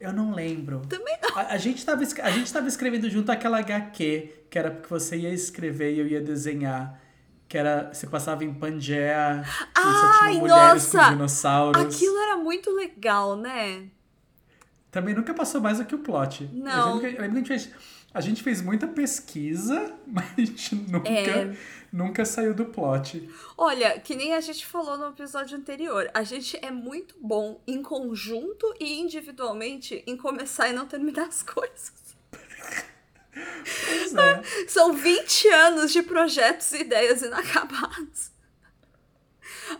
Eu 0.00 0.14
não 0.14 0.32
lembro. 0.32 0.80
Também 0.88 1.18
não. 1.22 1.36
A, 1.36 1.48
a, 1.48 1.58
gente 1.58 1.84
tava, 1.84 2.02
a 2.02 2.30
gente 2.30 2.50
tava 2.50 2.66
escrevendo 2.66 3.08
junto 3.10 3.30
aquela 3.30 3.58
HQ, 3.58 4.46
que 4.48 4.58
era 4.58 4.70
porque 4.70 4.88
você 4.88 5.18
ia 5.18 5.30
escrever 5.30 5.94
e 5.94 5.98
eu 5.98 6.06
ia 6.06 6.22
desenhar. 6.22 6.98
Que 7.46 7.58
era. 7.58 7.92
Você 7.92 8.06
passava 8.06 8.42
em 8.42 8.54
Pangea. 8.54 9.44
Ai, 9.74 10.38
mulheres 10.38 10.92
nossa! 10.92 11.04
com 11.04 11.10
dinossauros. 11.10 11.82
Aquilo 11.82 12.16
era 12.18 12.36
muito 12.36 12.70
legal, 12.74 13.36
né? 13.36 13.88
Também 14.90 15.14
nunca 15.14 15.34
passou 15.34 15.60
mais 15.60 15.78
do 15.78 15.84
que 15.84 15.94
o 15.94 15.98
plot. 15.98 16.48
Não. 16.52 16.70
Eu 16.70 16.86
lembro 16.94 17.00
que, 17.00 17.06
eu 17.16 17.20
lembro 17.20 17.42
que 17.42 17.52
a, 17.52 17.56
gente 17.56 17.68
fez, 17.68 17.99
a 18.12 18.20
gente 18.20 18.42
fez 18.42 18.60
muita 18.60 18.86
pesquisa, 18.88 19.94
mas 20.06 20.26
a 20.36 20.40
gente 20.40 20.74
nunca. 20.74 21.08
É 21.08 21.56
nunca 21.92 22.24
saiu 22.24 22.54
do 22.54 22.66
plot. 22.66 23.28
Olha, 23.56 23.98
que 23.98 24.14
nem 24.14 24.34
a 24.34 24.40
gente 24.40 24.64
falou 24.64 24.96
no 24.96 25.08
episódio 25.08 25.56
anterior, 25.56 26.08
a 26.14 26.22
gente 26.22 26.58
é 26.64 26.70
muito 26.70 27.16
bom 27.20 27.60
em 27.66 27.82
conjunto 27.82 28.72
e 28.78 29.00
individualmente 29.00 30.02
em 30.06 30.16
começar 30.16 30.68
e 30.68 30.72
não 30.72 30.86
terminar 30.86 31.26
as 31.26 31.42
coisas. 31.42 31.92
É. 33.34 34.66
São 34.68 34.92
20 34.92 35.48
anos 35.48 35.92
de 35.92 36.02
projetos 36.02 36.72
e 36.72 36.80
ideias 36.80 37.22
inacabados. 37.22 38.30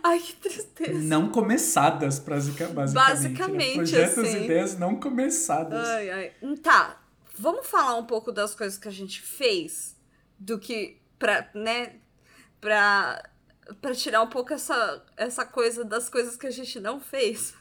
Ai, 0.01 0.19
que 0.19 0.33
tristeza. 0.35 0.99
Não 0.99 1.29
começadas, 1.29 2.17
basicamente. 2.17 2.93
Basicamente, 2.93 3.67
né? 3.67 3.73
Projetos 3.75 4.17
assim. 4.19 4.37
e 4.37 4.45
ideias 4.45 4.79
não 4.79 4.95
começadas. 4.95 5.85
Ai, 5.85 6.09
ai. 6.09 6.31
Tá, 6.63 7.00
vamos 7.37 7.67
falar 7.67 7.95
um 7.95 8.05
pouco 8.05 8.31
das 8.31 8.55
coisas 8.55 8.77
que 8.77 8.87
a 8.87 8.91
gente 8.91 9.21
fez, 9.21 9.95
do 10.37 10.59
que, 10.59 11.01
pra, 11.17 11.49
né, 11.53 11.99
pra, 12.59 13.23
pra 13.81 13.93
tirar 13.93 14.21
um 14.21 14.29
pouco 14.29 14.53
essa, 14.53 15.05
essa 15.15 15.45
coisa 15.45 15.83
das 15.83 16.09
coisas 16.09 16.35
que 16.35 16.47
a 16.47 16.51
gente 16.51 16.79
não 16.79 16.99
fez. 16.99 17.53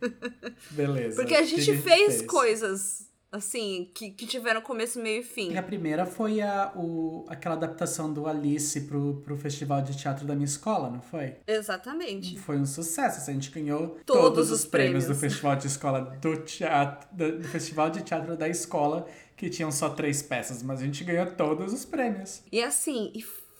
Beleza. 0.70 1.16
Porque 1.16 1.34
a 1.34 1.44
gente, 1.44 1.76
fez, 1.78 1.82
fez, 1.82 2.22
coisas 2.22 3.09
assim, 3.30 3.90
que, 3.94 4.10
que 4.10 4.26
tiveram 4.26 4.60
começo, 4.60 5.00
meio 5.00 5.20
e 5.20 5.24
fim. 5.24 5.56
A 5.56 5.62
primeira 5.62 6.04
foi 6.04 6.40
a, 6.40 6.72
o, 6.74 7.24
aquela 7.28 7.54
adaptação 7.54 8.12
do 8.12 8.26
Alice 8.26 8.80
pro, 8.82 9.20
pro 9.24 9.36
Festival 9.36 9.82
de 9.82 9.96
Teatro 9.96 10.26
da 10.26 10.34
minha 10.34 10.46
escola, 10.46 10.90
não 10.90 11.00
foi? 11.00 11.36
Exatamente. 11.46 12.38
Foi 12.38 12.58
um 12.58 12.66
sucesso. 12.66 13.30
A 13.30 13.32
gente 13.32 13.50
ganhou 13.50 13.98
todos, 14.04 14.22
todos 14.22 14.50
os 14.50 14.64
prêmios. 14.64 15.04
prêmios. 15.04 15.06
do 15.06 15.14
Festival 15.14 15.56
de 15.56 15.66
Escola 15.66 16.00
do 16.20 16.36
Teatro, 16.38 17.08
do, 17.12 17.38
do 17.38 17.48
Festival 17.48 17.90
de 17.90 18.02
Teatro 18.02 18.36
da 18.36 18.48
Escola, 18.48 19.06
que 19.36 19.48
tinham 19.48 19.70
só 19.70 19.90
três 19.90 20.22
peças, 20.22 20.62
mas 20.62 20.80
a 20.80 20.84
gente 20.84 21.04
ganhou 21.04 21.26
todos 21.26 21.72
os 21.72 21.84
prêmios. 21.84 22.42
E 22.50 22.62
assim, 22.62 23.12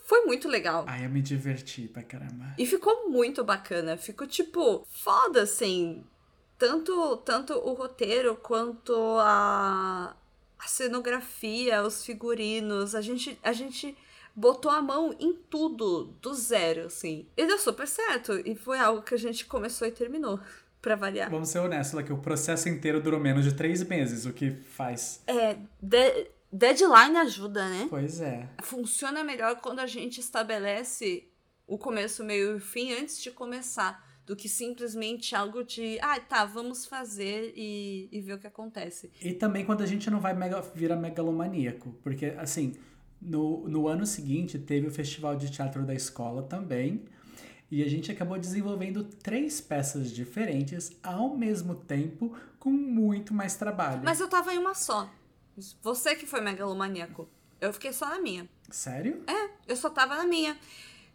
foi 0.05 0.25
muito 0.25 0.49
legal. 0.49 0.85
Ai, 0.89 1.05
eu 1.05 1.09
me 1.09 1.23
diverti 1.23 1.87
pra 1.87 2.03
caramba. 2.03 2.55
E 2.59 2.67
ficou 2.67 3.09
muito 3.09 3.45
bacana. 3.45 3.97
Ficou, 3.97 4.27
tipo, 4.27 4.85
foda, 4.91 5.43
assim. 5.43 6.03
Tanto, 6.61 7.17
tanto 7.25 7.55
o 7.55 7.73
roteiro 7.73 8.37
quanto 8.37 8.93
a, 9.19 10.15
a 10.59 10.69
cenografia, 10.69 11.83
os 11.83 12.05
figurinos. 12.05 12.95
A 12.95 13.01
gente, 13.01 13.39
a 13.43 13.51
gente 13.51 13.97
botou 14.37 14.71
a 14.71 14.83
mão 14.83 15.17
em 15.19 15.33
tudo, 15.49 16.15
do 16.21 16.35
zero, 16.35 16.89
assim. 16.89 17.27
E 17.35 17.47
deu 17.47 17.59
super 17.59 17.89
certo. 17.89 18.35
E 18.45 18.55
foi 18.55 18.79
algo 18.79 19.01
que 19.01 19.15
a 19.15 19.19
gente 19.19 19.47
começou 19.47 19.89
e 19.89 19.91
terminou. 19.91 20.39
Pra 20.83 20.97
variar. 20.97 21.31
Vamos 21.31 21.51
ser 21.51 21.59
honestos, 21.59 22.09
o 22.09 22.17
processo 22.17 22.67
inteiro 22.67 23.03
durou 23.03 23.21
menos 23.21 23.45
de 23.45 23.53
três 23.53 23.83
meses, 23.85 24.25
o 24.25 24.33
que 24.33 24.51
faz. 24.51 25.23
É. 25.27 25.59
De 25.79 26.31
Deadline 26.51 27.19
ajuda, 27.19 27.69
né? 27.69 27.87
Pois 27.91 28.19
é. 28.23 28.49
Funciona 28.63 29.23
melhor 29.23 29.61
quando 29.61 29.81
a 29.81 29.87
gente 29.87 30.21
estabelece 30.21 31.29
o 31.67 31.77
começo, 31.77 32.25
meio 32.25 32.57
e 32.57 32.61
fim 32.61 32.95
antes 32.95 33.23
de 33.23 33.31
começar, 33.31 34.03
do 34.27 34.37
que 34.37 34.49
simplesmente 34.49 35.35
algo 35.35 35.65
de, 35.65 35.99
ah, 36.01 36.21
tá, 36.21 36.45
vamos 36.45 36.87
fazer 36.87 37.53
e, 37.57 38.09
e 38.13 38.21
ver 38.21 38.35
o 38.35 38.39
que 38.39 38.47
acontece. 38.47 39.11
E 39.21 39.33
também 39.33 39.65
quando 39.65 39.83
a 39.83 39.87
gente 39.87 40.09
não 40.11 40.21
vai 40.21 40.35
mega, 40.35 40.61
virar 40.75 40.97
megalomaníaco, 40.97 41.93
porque, 42.03 42.27
assim, 42.39 42.75
no, 43.21 43.69
no 43.69 43.89
ano 43.89 44.07
seguinte 44.07 44.59
teve 44.59 44.87
o 44.87 44.91
Festival 44.91 45.37
de 45.37 45.51
Teatro 45.51 45.85
da 45.85 45.95
Escola 45.95 46.43
também, 46.43 47.05
e 47.71 47.85
a 47.85 47.89
gente 47.89 48.11
acabou 48.11 48.37
desenvolvendo 48.37 49.05
três 49.05 49.61
peças 49.61 50.11
diferentes 50.11 50.91
ao 51.03 51.37
mesmo 51.37 51.75
tempo, 51.77 52.37
com 52.59 52.71
muito 52.71 53.33
mais 53.33 53.55
trabalho. 53.55 54.03
Mas 54.05 54.19
eu 54.19 54.29
tava 54.29 54.53
em 54.53 54.59
uma 54.59 54.75
só. 54.75 55.09
Você 55.81 56.17
que 56.17 56.27
foi 56.27 56.41
megalomaníaco. 56.41 57.29
Eu 57.61 57.73
fiquei 57.73 57.93
só 57.93 58.09
na 58.09 58.19
minha. 58.19 58.49
Sério? 58.71 59.23
É, 59.27 59.51
eu 59.69 59.77
só 59.77 59.89
tava 59.89 60.17
na 60.17 60.25
minha. 60.25 60.57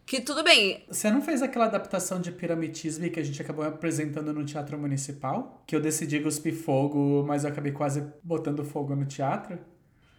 Que 0.06 0.20
tudo 0.20 0.44
bem. 0.44 0.84
Você 0.88 1.10
não 1.10 1.20
fez 1.20 1.42
aquela 1.42 1.64
adaptação 1.64 2.20
de 2.20 2.30
piramitismo 2.30 3.10
que 3.10 3.18
a 3.18 3.24
gente 3.24 3.42
acabou 3.42 3.64
apresentando 3.64 4.32
no 4.32 4.44
Teatro 4.44 4.78
Municipal? 4.78 5.64
Que 5.66 5.74
eu 5.74 5.80
decidi 5.80 6.20
cuspir 6.20 6.54
fogo, 6.54 7.24
mas 7.26 7.42
eu 7.42 7.50
acabei 7.50 7.72
quase 7.72 8.06
botando 8.22 8.64
fogo 8.64 8.94
no 8.94 9.04
teatro? 9.04 9.58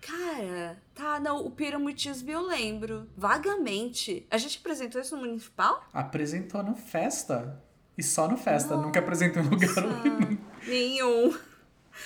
Cara, 0.02 0.78
tá, 0.94 1.22
não, 1.22 1.46
o 1.46 1.50
piramitismo 1.50 2.30
eu 2.30 2.42
lembro. 2.42 3.08
Vagamente. 3.16 4.28
A 4.30 4.38
gente 4.38 4.58
apresentou 4.60 5.00
isso 5.00 5.16
no 5.16 5.22
Municipal? 5.22 5.82
Apresentou 5.94 6.62
no 6.62 6.76
Festa. 6.76 7.64
E 7.98 8.04
só 8.04 8.28
no 8.28 8.36
Festa, 8.36 8.76
Nossa. 8.76 8.86
nunca 8.86 9.00
apresentou 9.00 9.42
em 9.42 9.48
lugar 9.48 9.70
nenhum. 10.68 11.34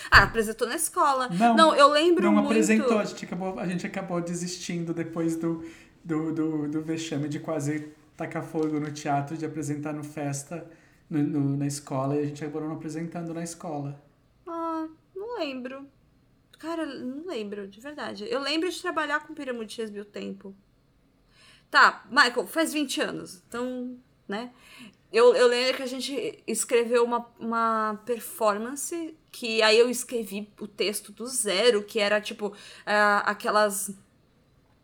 Ah, 0.10 0.24
apresentou 0.24 0.68
na 0.68 0.76
escola. 0.76 1.30
Não, 1.30 1.56
não 1.56 1.76
eu 1.76 1.90
lembro 1.90 2.24
não 2.24 2.32
muito... 2.32 2.44
Não 2.44 2.52
apresentou, 2.52 3.00
a 3.00 3.04
gente, 3.04 3.26
acabou, 3.26 3.60
a 3.60 3.68
gente 3.68 3.88
acabou 3.88 4.22
desistindo 4.22 4.94
depois 4.94 5.36
do, 5.36 5.66
do, 6.04 6.34
do, 6.34 6.68
do 6.68 6.82
vexame 6.82 7.28
de 7.28 7.40
quase 7.40 7.92
tacar 8.18 8.44
fogo 8.44 8.80
no 8.80 8.92
teatro, 8.92 9.38
de 9.38 9.46
apresentar 9.46 9.94
no 9.94 10.04
festa, 10.04 10.70
no, 11.10 11.22
no, 11.22 11.58
na 11.58 11.68
escola, 11.68 12.16
e 12.16 12.20
a 12.20 12.26
gente 12.26 12.44
acabou 12.44 12.62
não 12.62 12.76
apresentando 12.76 13.34
na 13.34 13.44
escola. 13.44 14.02
Ah, 14.48 14.88
não 15.16 15.40
lembro. 15.40 15.88
Cara, 16.60 16.86
não 16.86 17.26
lembro, 17.26 17.68
de 17.68 17.80
verdade. 17.82 18.26
Eu 18.30 18.40
lembro 18.40 18.70
de 18.70 18.82
trabalhar 18.82 19.26
com 19.26 19.34
piramides 19.34 19.90
o 19.90 20.06
tempo. 20.06 20.56
Tá, 21.72 22.06
Michael, 22.10 22.46
faz 22.46 22.74
20 22.74 23.02
anos. 23.02 23.42
Então, 23.48 23.98
né? 24.28 24.52
Eu, 25.12 25.36
eu 25.36 25.48
lembro 25.48 25.78
que 25.78 25.84
a 25.84 25.88
gente 25.88 26.44
escreveu 26.48 27.04
uma, 27.04 27.28
uma 27.40 28.02
performance 28.06 29.18
que 29.32 29.62
aí 29.62 29.78
eu 29.78 29.90
escrevi 29.90 30.50
o 30.60 30.68
texto 30.68 31.12
do 31.12 31.26
zero, 31.26 31.84
que 31.84 32.00
era 32.00 32.22
tipo 32.22 32.48
uh, 32.48 33.24
aquelas 33.26 33.94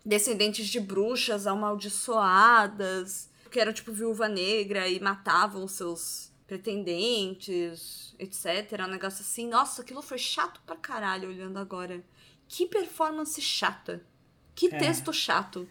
descendentes 0.08 0.68
de 0.68 0.80
bruxas 0.80 1.46
amaldiçoadas, 1.46 3.30
que 3.52 3.60
eram 3.60 3.74
tipo 3.74 3.92
viúva 3.92 4.30
negra 4.30 4.88
e 4.88 5.00
matavam 5.02 5.68
seus 5.68 6.32
pretendentes, 6.48 8.16
etc. 8.18 8.86
Um 8.86 8.92
negócio 8.92 9.22
assim. 9.22 9.50
Nossa, 9.50 9.82
aquilo 9.82 10.02
foi 10.02 10.18
chato 10.18 10.62
pra 10.66 10.78
caralho 10.78 11.28
olhando 11.28 11.60
agora. 11.60 12.02
Que 12.48 12.66
performance 12.66 13.42
chata. 13.42 14.02
Que 14.56 14.68
é. 14.68 14.78
texto 14.78 15.12
chato. 15.12 15.68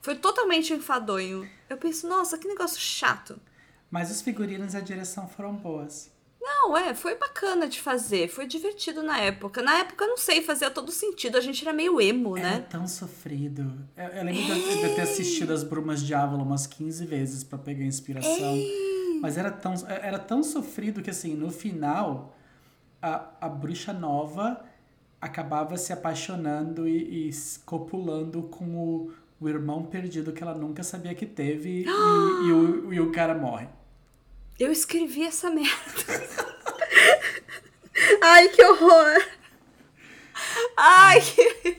Foi 0.00 0.14
totalmente 0.14 0.72
enfadonho. 0.72 1.50
Eu 1.68 1.76
penso, 1.76 2.08
nossa, 2.08 2.38
que 2.38 2.46
negócio 2.46 2.80
chato. 2.80 3.40
Mas 3.90 4.08
os 4.08 4.22
figurinos 4.22 4.72
e 4.72 4.76
a 4.76 4.80
direção 4.80 5.28
foram 5.28 5.56
boas. 5.56 6.12
Não, 6.40 6.76
é, 6.76 6.94
foi 6.94 7.16
bacana 7.16 7.68
de 7.68 7.80
fazer, 7.80 8.28
foi 8.28 8.46
divertido 8.46 9.02
na 9.02 9.18
época. 9.18 9.60
Na 9.60 9.78
época, 9.78 10.04
eu 10.04 10.08
não 10.08 10.16
sei, 10.16 10.40
fazia 10.40 10.70
todo 10.70 10.90
sentido, 10.90 11.36
a 11.36 11.40
gente 11.40 11.62
era 11.62 11.72
meio 11.72 12.00
emo, 12.00 12.36
era 12.36 12.48
né? 12.48 12.54
Era 12.54 12.62
tão 12.64 12.88
sofrido. 12.88 13.72
Eu, 13.94 14.06
eu 14.06 14.24
lembro 14.24 14.52
é. 14.54 14.76
de 14.76 14.82
eu 14.82 14.94
ter 14.94 15.02
assistido 15.02 15.52
As 15.52 15.62
Brumas 15.62 16.02
de 16.02 16.14
Ávila 16.14 16.42
umas 16.42 16.66
15 16.66 17.04
vezes 17.04 17.44
para 17.44 17.58
pegar 17.58 17.84
inspiração. 17.84 18.54
É. 18.56 19.20
Mas 19.20 19.36
era 19.36 19.50
tão, 19.50 19.74
era 19.86 20.18
tão 20.18 20.42
sofrido 20.42 21.02
que, 21.02 21.10
assim, 21.10 21.34
no 21.34 21.50
final, 21.50 22.34
a, 23.02 23.28
a 23.38 23.48
bruxa 23.48 23.92
nova 23.92 24.64
acabava 25.20 25.76
se 25.76 25.92
apaixonando 25.92 26.88
e, 26.88 27.28
e 27.28 27.30
copulando 27.66 28.44
com 28.44 28.64
o, 28.64 29.12
o 29.38 29.46
irmão 29.46 29.84
perdido 29.84 30.32
que 30.32 30.42
ela 30.42 30.54
nunca 30.54 30.82
sabia 30.82 31.14
que 31.14 31.26
teve 31.26 31.82
e, 31.82 31.84
e, 31.84 32.52
o, 32.52 32.94
e 32.94 32.98
o 32.98 33.12
cara 33.12 33.34
morre. 33.34 33.68
Eu 34.60 34.70
escrevi 34.70 35.24
essa 35.24 35.50
merda. 35.50 35.72
Ai, 38.22 38.48
que 38.50 38.62
horror! 38.62 39.26
Ai, 40.76 41.20
que... 41.22 41.78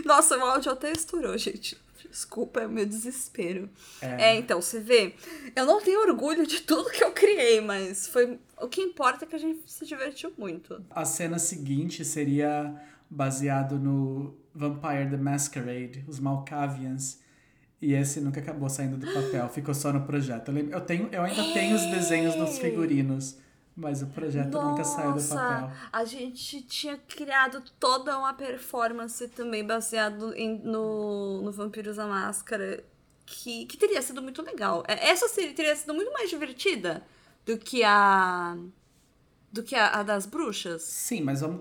Nossa, 0.04 0.38
o 0.38 0.40
áudio 0.40 0.72
até 0.72 0.90
estourou, 0.90 1.36
gente. 1.36 1.76
Desculpa, 2.10 2.60
é 2.60 2.66
o 2.66 2.70
meu 2.70 2.86
desespero. 2.86 3.68
É. 4.00 4.30
é. 4.30 4.36
então, 4.36 4.60
você 4.60 4.80
vê, 4.80 5.14
eu 5.54 5.66
não 5.66 5.82
tenho 5.82 6.00
orgulho 6.00 6.46
de 6.46 6.62
tudo 6.62 6.90
que 6.90 7.04
eu 7.04 7.12
criei, 7.12 7.60
mas 7.60 8.06
foi. 8.06 8.38
O 8.60 8.68
que 8.68 8.80
importa 8.80 9.24
é 9.24 9.28
que 9.28 9.36
a 9.36 9.38
gente 9.38 9.70
se 9.70 9.86
divertiu 9.86 10.32
muito. 10.36 10.84
A 10.90 11.04
cena 11.04 11.38
seguinte 11.38 12.04
seria 12.04 12.74
baseado 13.08 13.78
no 13.78 14.36
Vampire 14.54 15.10
the 15.10 15.16
Masquerade, 15.16 16.04
os 16.06 16.18
Malkavians. 16.18 17.21
E 17.82 17.94
esse 17.94 18.20
nunca 18.20 18.38
acabou 18.38 18.70
saindo 18.70 18.96
do 18.96 19.12
papel, 19.12 19.48
ficou 19.48 19.74
só 19.74 19.92
no 19.92 20.02
projeto. 20.02 20.50
Eu, 20.50 20.54
lembro, 20.54 20.72
eu, 20.72 20.80
tenho, 20.80 21.08
eu 21.10 21.20
ainda 21.20 21.42
tenho 21.52 21.74
os 21.74 21.84
desenhos 21.86 22.36
dos 22.36 22.56
figurinos, 22.60 23.36
mas 23.76 24.02
o 24.02 24.06
projeto 24.06 24.52
Nossa, 24.52 24.68
nunca 24.68 24.84
saiu 24.84 25.12
do 25.14 25.22
papel. 25.24 25.72
A 25.92 26.04
gente 26.04 26.62
tinha 26.62 26.96
criado 26.96 27.60
toda 27.80 28.16
uma 28.16 28.34
performance 28.34 29.26
também 29.30 29.66
baseado 29.66 30.32
em, 30.34 30.60
no, 30.60 31.42
no 31.42 31.50
Vampiros 31.50 31.96
da 31.96 32.06
Máscara, 32.06 32.84
que, 33.26 33.66
que 33.66 33.76
teria 33.76 34.00
sido 34.00 34.22
muito 34.22 34.42
legal. 34.42 34.84
É, 34.86 35.08
essa 35.08 35.26
seria, 35.26 35.52
teria 35.52 35.74
sido 35.74 35.92
muito 35.92 36.12
mais 36.12 36.30
divertida 36.30 37.02
do 37.44 37.58
que 37.58 37.82
a 37.82 38.56
do 39.50 39.62
que 39.64 39.74
a, 39.74 39.88
a, 39.88 40.02
das 40.04 40.24
bruxas. 40.24 40.82
Sim, 40.82 41.22
mas 41.22 41.40
vamos, 41.40 41.60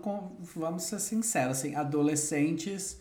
vamos 0.55 0.83
ser 0.83 0.99
sinceros, 0.99 1.57
assim, 1.57 1.75
adolescentes 1.75 3.00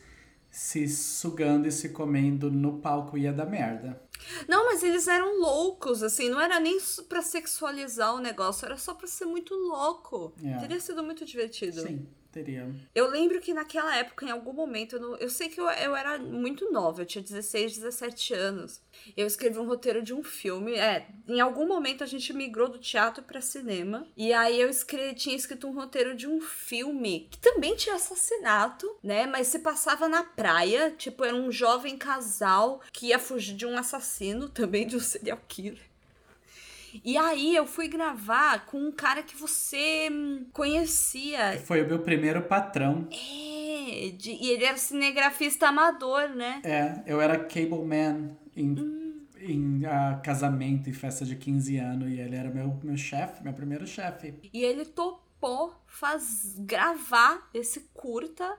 se 0.51 0.89
sugando 0.89 1.69
e 1.69 1.73
se 1.73 1.91
comendo 1.91 2.51
no 2.51 2.81
palco 2.81 3.17
ia 3.17 3.33
dar 3.33 3.47
merda. 3.47 4.03
Não, 4.49 4.67
mas 4.67 4.83
eles 4.83 5.09
eram 5.09 5.41
loucos, 5.41 6.03
assim, 6.03 6.29
não 6.29 6.41
era 6.41 6.61
nem 6.61 6.79
pra 7.09 7.23
sexualizar 7.23 8.15
o 8.15 8.19
negócio, 8.19 8.67
era 8.67 8.77
só 8.77 8.93
pra 8.95 9.07
ser 9.07 9.25
muito 9.25 9.55
louco. 9.55 10.35
É. 10.45 10.59
Teria 10.59 10.81
sido 10.81 11.03
muito 11.03 11.25
divertido. 11.25 11.81
Sim. 11.83 12.07
Teria. 12.33 12.73
Eu 12.95 13.11
lembro 13.11 13.41
que 13.41 13.53
naquela 13.53 13.97
época, 13.97 14.25
em 14.25 14.31
algum 14.31 14.53
momento, 14.53 14.97
eu, 14.97 15.01
não, 15.01 15.17
eu 15.17 15.29
sei 15.29 15.49
que 15.49 15.61
eu, 15.61 15.69
eu 15.69 15.97
era 15.97 16.17
muito 16.19 16.71
nova, 16.71 17.03
eu 17.03 17.07
tinha 17.07 17.23
16, 17.23 17.79
17 17.79 18.35
anos. 18.35 18.81
Eu 19.17 19.27
escrevi 19.27 19.59
um 19.59 19.67
roteiro 19.67 20.01
de 20.03 20.15
um 20.15 20.23
filme. 20.23 20.75
É, 20.75 21.09
em 21.27 21.41
algum 21.41 21.67
momento 21.67 22.05
a 22.05 22.07
gente 22.07 22.33
migrou 22.33 22.69
do 22.69 22.79
teatro 22.79 23.23
para 23.23 23.41
cinema. 23.41 24.07
E 24.17 24.33
aí 24.33 24.61
eu 24.61 24.69
escrevi, 24.69 25.15
tinha 25.15 25.35
escrito 25.35 25.67
um 25.67 25.75
roteiro 25.75 26.15
de 26.15 26.29
um 26.29 26.41
filme 26.41 27.29
que 27.31 27.39
também 27.39 27.75
tinha 27.75 27.97
assassinato, 27.97 28.89
né? 29.03 29.27
Mas 29.27 29.49
se 29.49 29.59
passava 29.59 30.09
na 30.09 30.23
praia. 30.23 30.91
Tipo, 30.97 31.25
era 31.25 31.35
um 31.35 31.51
jovem 31.51 31.97
casal 31.97 32.81
que 32.93 33.09
ia 33.09 33.19
fugir 33.19 33.57
de 33.57 33.67
um 33.67 33.77
assassino, 33.77 34.49
também 34.51 34.87
de 34.87 34.97
um 34.97 35.01
serial 35.01 35.41
killer. 35.49 35.90
E 37.05 37.17
aí 37.17 37.55
eu 37.55 37.67
fui 37.67 37.89
gravar 37.89 38.67
com 38.67 38.79
um 38.79 38.93
cara 38.93 39.23
que 39.23 39.37
você 39.37 40.09
conhecia. 40.53 41.61
Foi 41.65 41.83
o 41.83 41.87
meu 41.87 42.01
primeiro 42.01 42.43
patrão. 42.43 43.09
É, 43.11 44.11
de, 44.11 44.33
e 44.33 44.51
ele 44.51 44.65
era 44.65 44.77
cinegrafista 44.77 45.69
amador, 45.69 46.29
né? 46.31 46.61
É, 46.65 47.03
eu 47.07 47.21
era 47.21 47.39
cable 47.39 47.85
man 47.85 48.37
em, 48.57 48.71
hum. 48.71 49.27
em 49.41 49.85
uh, 49.85 50.21
casamento 50.23 50.89
e 50.89 50.93
festa 50.93 51.25
de 51.25 51.37
15 51.37 51.77
anos. 51.77 52.11
E 52.11 52.21
ele 52.21 52.37
era 52.37 52.51
meu, 52.51 52.79
meu 52.83 52.97
chefe, 52.97 53.43
meu 53.43 53.53
primeiro 53.53 53.87
chefe. 53.87 54.35
E 54.53 54.63
ele 54.63 54.85
topou 54.85 55.75
faz, 55.87 56.55
gravar 56.59 57.49
esse 57.53 57.81
curta 57.93 58.57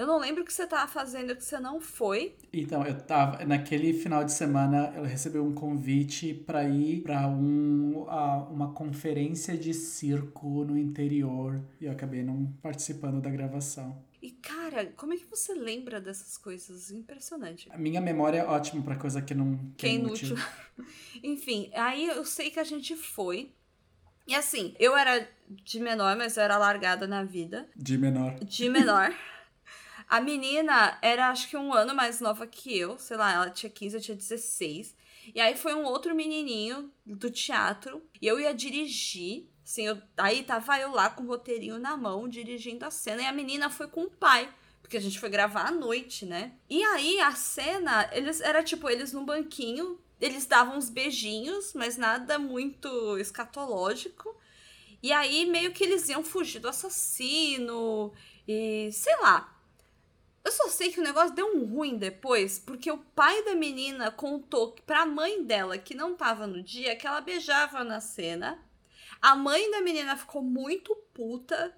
eu 0.00 0.06
não 0.06 0.18
lembro 0.18 0.42
o 0.42 0.46
que 0.46 0.52
você 0.52 0.66
tava 0.66 0.90
fazendo, 0.90 1.36
que 1.36 1.44
você 1.44 1.60
não 1.60 1.78
foi. 1.78 2.34
Então, 2.50 2.86
eu 2.86 2.98
tava. 3.02 3.44
Naquele 3.44 3.92
final 3.92 4.24
de 4.24 4.32
semana, 4.32 4.94
eu 4.96 5.02
recebi 5.02 5.38
um 5.38 5.52
convite 5.52 6.32
para 6.32 6.64
ir 6.66 7.02
para 7.02 7.28
um, 7.28 8.06
uma 8.50 8.72
conferência 8.72 9.58
de 9.58 9.74
circo 9.74 10.64
no 10.64 10.78
interior. 10.78 11.62
E 11.78 11.84
eu 11.84 11.92
acabei 11.92 12.22
não 12.22 12.46
participando 12.62 13.20
da 13.20 13.28
gravação. 13.28 14.02
E, 14.22 14.30
cara, 14.30 14.86
como 14.96 15.12
é 15.12 15.18
que 15.18 15.26
você 15.26 15.52
lembra 15.52 16.00
dessas 16.00 16.38
coisas? 16.38 16.90
Impressionante. 16.90 17.68
A 17.70 17.76
minha 17.76 18.00
memória 18.00 18.38
é 18.38 18.46
ótima 18.46 18.82
pra 18.82 18.96
coisa 18.96 19.20
que 19.20 19.34
não. 19.34 19.58
Que, 19.76 19.80
que 19.80 19.86
é 19.86 19.92
inútil. 19.92 20.34
Enfim, 21.22 21.70
aí 21.74 22.06
eu 22.06 22.24
sei 22.24 22.50
que 22.50 22.58
a 22.58 22.64
gente 22.64 22.96
foi. 22.96 23.52
E 24.26 24.34
assim, 24.34 24.74
eu 24.78 24.96
era 24.96 25.28
de 25.46 25.78
menor, 25.78 26.16
mas 26.16 26.38
eu 26.38 26.42
era 26.42 26.56
largada 26.56 27.06
na 27.06 27.22
vida. 27.22 27.68
De 27.76 27.98
menor. 27.98 28.38
De 28.40 28.70
menor. 28.70 29.14
A 30.10 30.20
menina 30.20 30.98
era, 31.00 31.30
acho 31.30 31.48
que 31.48 31.56
um 31.56 31.72
ano 31.72 31.94
mais 31.94 32.20
nova 32.20 32.44
que 32.44 32.76
eu, 32.76 32.98
sei 32.98 33.16
lá, 33.16 33.32
ela 33.32 33.50
tinha 33.50 33.70
15, 33.70 33.96
eu 33.96 34.02
tinha 34.02 34.16
16. 34.16 34.96
E 35.32 35.40
aí 35.40 35.56
foi 35.56 35.72
um 35.72 35.84
outro 35.84 36.16
menininho 36.16 36.92
do 37.06 37.30
teatro, 37.30 38.02
e 38.20 38.26
eu 38.26 38.40
ia 38.40 38.52
dirigir. 38.52 39.46
Assim, 39.64 39.86
eu, 39.86 40.02
aí 40.16 40.42
tava 40.42 40.80
eu 40.80 40.90
lá 40.90 41.10
com 41.10 41.22
o 41.22 41.26
roteirinho 41.28 41.78
na 41.78 41.96
mão, 41.96 42.28
dirigindo 42.28 42.84
a 42.84 42.90
cena, 42.90 43.22
e 43.22 43.26
a 43.26 43.32
menina 43.32 43.70
foi 43.70 43.86
com 43.86 44.02
o 44.02 44.10
pai 44.10 44.52
porque 44.90 44.96
a 44.96 45.00
gente 45.00 45.20
foi 45.20 45.28
gravar 45.28 45.68
à 45.68 45.70
noite, 45.70 46.26
né? 46.26 46.50
E 46.68 46.82
aí 46.82 47.20
a 47.20 47.30
cena, 47.30 48.10
eles 48.12 48.40
era 48.40 48.60
tipo 48.60 48.90
eles 48.90 49.12
num 49.12 49.24
banquinho, 49.24 50.00
eles 50.20 50.46
davam 50.46 50.76
uns 50.76 50.90
beijinhos, 50.90 51.72
mas 51.74 51.96
nada 51.96 52.40
muito 52.40 53.16
escatológico. 53.16 54.36
E 55.00 55.12
aí 55.12 55.46
meio 55.46 55.70
que 55.70 55.84
eles 55.84 56.08
iam 56.08 56.24
fugir 56.24 56.58
do 56.58 56.68
assassino 56.68 58.12
e 58.48 58.90
sei 58.92 59.16
lá. 59.20 59.59
Eu 60.44 60.52
só 60.52 60.68
sei 60.68 60.90
que 60.90 61.00
o 61.00 61.02
negócio 61.02 61.34
deu 61.34 61.54
um 61.54 61.64
ruim 61.66 61.98
depois, 61.98 62.58
porque 62.58 62.90
o 62.90 62.98
pai 62.98 63.44
da 63.44 63.54
menina 63.54 64.10
contou 64.10 64.72
pra 64.86 65.04
mãe 65.04 65.44
dela, 65.44 65.76
que 65.76 65.94
não 65.94 66.16
tava 66.16 66.46
no 66.46 66.62
dia, 66.62 66.96
que 66.96 67.06
ela 67.06 67.20
beijava 67.20 67.84
na 67.84 68.00
cena. 68.00 68.58
A 69.20 69.36
mãe 69.36 69.70
da 69.70 69.82
menina 69.82 70.16
ficou 70.16 70.42
muito 70.42 70.94
puta. 71.12 71.76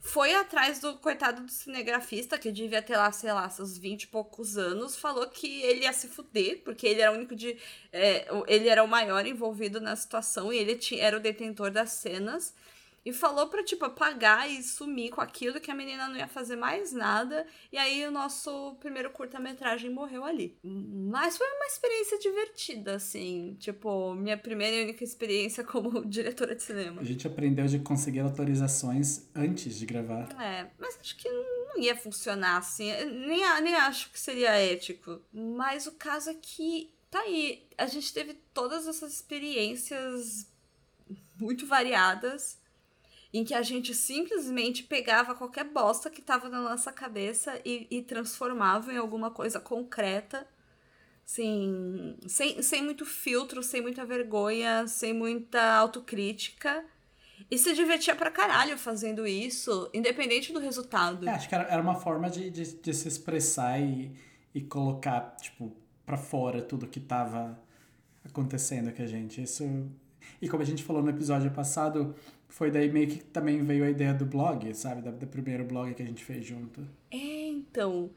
Foi 0.00 0.34
atrás 0.34 0.80
do 0.80 0.96
coitado 0.98 1.42
do 1.42 1.50
cinegrafista, 1.50 2.38
que 2.38 2.50
devia 2.50 2.82
ter 2.82 2.96
lá, 2.96 3.10
sei 3.12 3.32
lá, 3.32 3.48
seus 3.48 3.78
20 3.78 4.02
e 4.02 4.06
poucos 4.08 4.56
anos, 4.56 4.96
falou 4.96 5.28
que 5.28 5.62
ele 5.62 5.82
ia 5.82 5.92
se 5.92 6.08
fuder, 6.08 6.62
porque 6.64 6.86
ele 6.86 7.00
era 7.00 7.12
o 7.12 7.14
único 7.14 7.36
de. 7.36 7.56
É, 7.92 8.26
ele 8.48 8.68
era 8.68 8.82
o 8.82 8.88
maior 8.88 9.24
envolvido 9.26 9.80
na 9.80 9.94
situação 9.94 10.52
e 10.52 10.58
ele 10.58 10.76
tinha, 10.76 11.02
era 11.02 11.16
o 11.16 11.20
detentor 11.20 11.70
das 11.70 11.90
cenas. 11.92 12.54
E 13.04 13.12
falou 13.12 13.48
pra, 13.48 13.64
tipo, 13.64 13.84
apagar 13.84 14.48
e 14.48 14.62
sumir 14.62 15.10
com 15.10 15.20
aquilo, 15.20 15.60
que 15.60 15.70
a 15.70 15.74
menina 15.74 16.08
não 16.08 16.16
ia 16.16 16.28
fazer 16.28 16.54
mais 16.54 16.92
nada. 16.92 17.44
E 17.72 17.76
aí 17.76 18.06
o 18.06 18.12
nosso 18.12 18.76
primeiro 18.78 19.10
curta-metragem 19.10 19.90
morreu 19.90 20.24
ali. 20.24 20.56
Mas 20.62 21.36
foi 21.36 21.46
uma 21.48 21.66
experiência 21.66 22.18
divertida, 22.20 22.94
assim. 22.94 23.56
Tipo, 23.58 24.14
minha 24.14 24.38
primeira 24.38 24.76
e 24.76 24.84
única 24.84 25.02
experiência 25.02 25.64
como 25.64 26.04
diretora 26.06 26.54
de 26.54 26.62
cinema. 26.62 27.00
A 27.00 27.04
gente 27.04 27.26
aprendeu 27.26 27.66
de 27.66 27.80
conseguir 27.80 28.20
autorizações 28.20 29.28
antes 29.34 29.76
de 29.76 29.84
gravar. 29.84 30.28
É, 30.40 30.70
mas 30.78 30.96
acho 31.00 31.16
que 31.16 31.28
não 31.28 31.78
ia 31.78 31.96
funcionar 31.96 32.58
assim. 32.58 32.92
Nem, 33.04 33.62
nem 33.62 33.74
acho 33.74 34.12
que 34.12 34.20
seria 34.20 34.50
ético. 34.50 35.20
Mas 35.32 35.88
o 35.88 35.92
caso 35.92 36.30
é 36.30 36.34
que, 36.34 36.94
tá 37.10 37.20
aí. 37.20 37.66
A 37.76 37.86
gente 37.86 38.12
teve 38.14 38.34
todas 38.54 38.86
essas 38.86 39.12
experiências 39.12 40.48
muito 41.36 41.66
variadas 41.66 42.61
em 43.32 43.44
que 43.44 43.54
a 43.54 43.62
gente 43.62 43.94
simplesmente 43.94 44.82
pegava 44.82 45.34
qualquer 45.34 45.64
bosta 45.64 46.10
que 46.10 46.20
tava 46.20 46.48
na 46.48 46.60
nossa 46.60 46.92
cabeça 46.92 47.58
e, 47.64 47.86
e 47.90 48.02
transformava 48.02 48.92
em 48.92 48.98
alguma 48.98 49.30
coisa 49.30 49.58
concreta, 49.58 50.46
assim, 51.24 52.16
sem, 52.26 52.60
sem 52.60 52.82
muito 52.82 53.06
filtro, 53.06 53.62
sem 53.62 53.80
muita 53.80 54.04
vergonha, 54.04 54.86
sem 54.86 55.14
muita 55.14 55.62
autocrítica. 55.76 56.84
E 57.50 57.58
se 57.58 57.74
divertia 57.74 58.14
pra 58.14 58.30
caralho 58.30 58.76
fazendo 58.76 59.26
isso, 59.26 59.90
independente 59.92 60.52
do 60.52 60.60
resultado. 60.60 61.28
É, 61.28 61.32
acho 61.32 61.48
que 61.48 61.54
era, 61.54 61.64
era 61.64 61.82
uma 61.82 61.94
forma 61.94 62.28
de, 62.30 62.50
de, 62.50 62.74
de 62.74 62.94
se 62.94 63.08
expressar 63.08 63.80
e, 63.80 64.14
e 64.54 64.60
colocar, 64.60 65.36
tipo, 65.40 65.74
para 66.04 66.16
fora 66.16 66.62
tudo 66.62 66.86
que 66.86 67.00
tava 67.00 67.58
acontecendo 68.24 68.92
com 68.92 69.02
a 69.02 69.06
gente. 69.06 69.42
Isso. 69.42 69.64
E 70.40 70.48
como 70.48 70.62
a 70.62 70.66
gente 70.66 70.84
falou 70.84 71.02
no 71.02 71.10
episódio 71.10 71.50
passado, 71.50 72.14
foi 72.52 72.70
daí 72.70 72.92
meio 72.92 73.08
que 73.08 73.24
também 73.24 73.62
veio 73.64 73.84
a 73.84 73.90
ideia 73.90 74.12
do 74.12 74.26
blog, 74.26 74.74
sabe? 74.74 75.00
Do, 75.00 75.10
do 75.10 75.26
primeiro 75.26 75.64
blog 75.64 75.94
que 75.94 76.02
a 76.02 76.06
gente 76.06 76.22
fez 76.22 76.44
junto. 76.44 76.86
É, 77.10 77.48
então. 77.48 78.10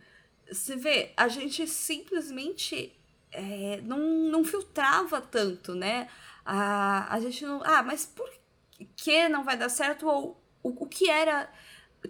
Você 0.52 0.76
vê, 0.76 1.12
a 1.18 1.28
gente 1.28 1.66
simplesmente 1.66 2.94
é, 3.32 3.82
não, 3.82 3.98
não 4.30 4.44
filtrava 4.44 5.22
tanto, 5.22 5.74
né? 5.74 6.08
A, 6.46 7.14
a 7.14 7.20
gente 7.20 7.46
não. 7.46 7.62
Ah, 7.64 7.82
mas 7.82 8.06
por 8.06 8.30
que 8.96 9.28
não 9.30 9.44
vai 9.44 9.58
dar 9.58 9.70
certo? 9.70 10.06
Ou 10.06 10.40
o, 10.62 10.84
o 10.84 10.86
que 10.86 11.10
era 11.10 11.50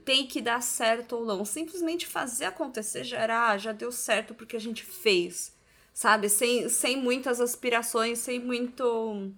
tem 0.04 0.26
que 0.28 0.42
dar 0.42 0.62
certo 0.62 1.18
ou 1.18 1.26
não. 1.26 1.46
Simplesmente 1.46 2.08
fazer 2.08 2.46
acontecer 2.46 3.04
já 3.04 3.20
era, 3.20 3.52
ah, 3.52 3.58
já 3.58 3.72
deu 3.72 3.92
certo 3.92 4.34
porque 4.34 4.56
a 4.56 4.60
gente 4.60 4.84
fez, 4.84 5.56
sabe? 5.94 6.28
Sem, 6.28 6.68
sem 6.70 6.98
muitas 6.98 7.40
aspirações, 7.40 8.18
sem 8.20 8.40
muito 8.40 9.32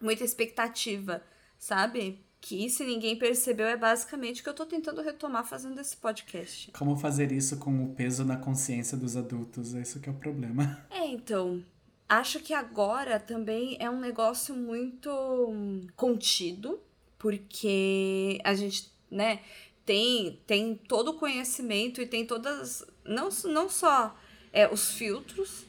muita 0.00 0.24
expectativa, 0.24 1.22
sabe? 1.60 2.18
Que 2.40 2.70
se 2.70 2.82
ninguém 2.84 3.14
percebeu 3.16 3.66
é 3.66 3.76
basicamente 3.76 4.40
o 4.40 4.42
que 4.42 4.48
eu 4.48 4.54
tô 4.54 4.64
tentando 4.64 5.02
retomar 5.02 5.44
fazendo 5.44 5.78
esse 5.78 5.94
podcast. 5.94 6.72
Como 6.72 6.96
fazer 6.96 7.30
isso 7.30 7.58
com 7.58 7.84
o 7.84 7.94
peso 7.94 8.24
na 8.24 8.38
consciência 8.38 8.96
dos 8.96 9.14
adultos, 9.14 9.74
é 9.74 9.82
isso 9.82 10.00
que 10.00 10.08
é 10.08 10.12
o 10.12 10.16
problema. 10.16 10.84
É, 10.90 11.06
então, 11.06 11.62
acho 12.08 12.40
que 12.40 12.54
agora 12.54 13.20
também 13.20 13.76
é 13.78 13.90
um 13.90 14.00
negócio 14.00 14.54
muito 14.54 15.10
contido, 15.96 16.80
porque 17.18 18.40
a 18.42 18.54
gente, 18.54 18.90
né, 19.10 19.40
tem, 19.84 20.40
tem 20.46 20.74
todo 20.74 21.08
o 21.08 21.14
conhecimento 21.14 22.00
e 22.00 22.06
tem 22.06 22.24
todas. 22.24 22.84
Não, 23.04 23.28
não 23.44 23.68
só 23.68 24.16
é, 24.52 24.72
os 24.72 24.92
filtros, 24.92 25.64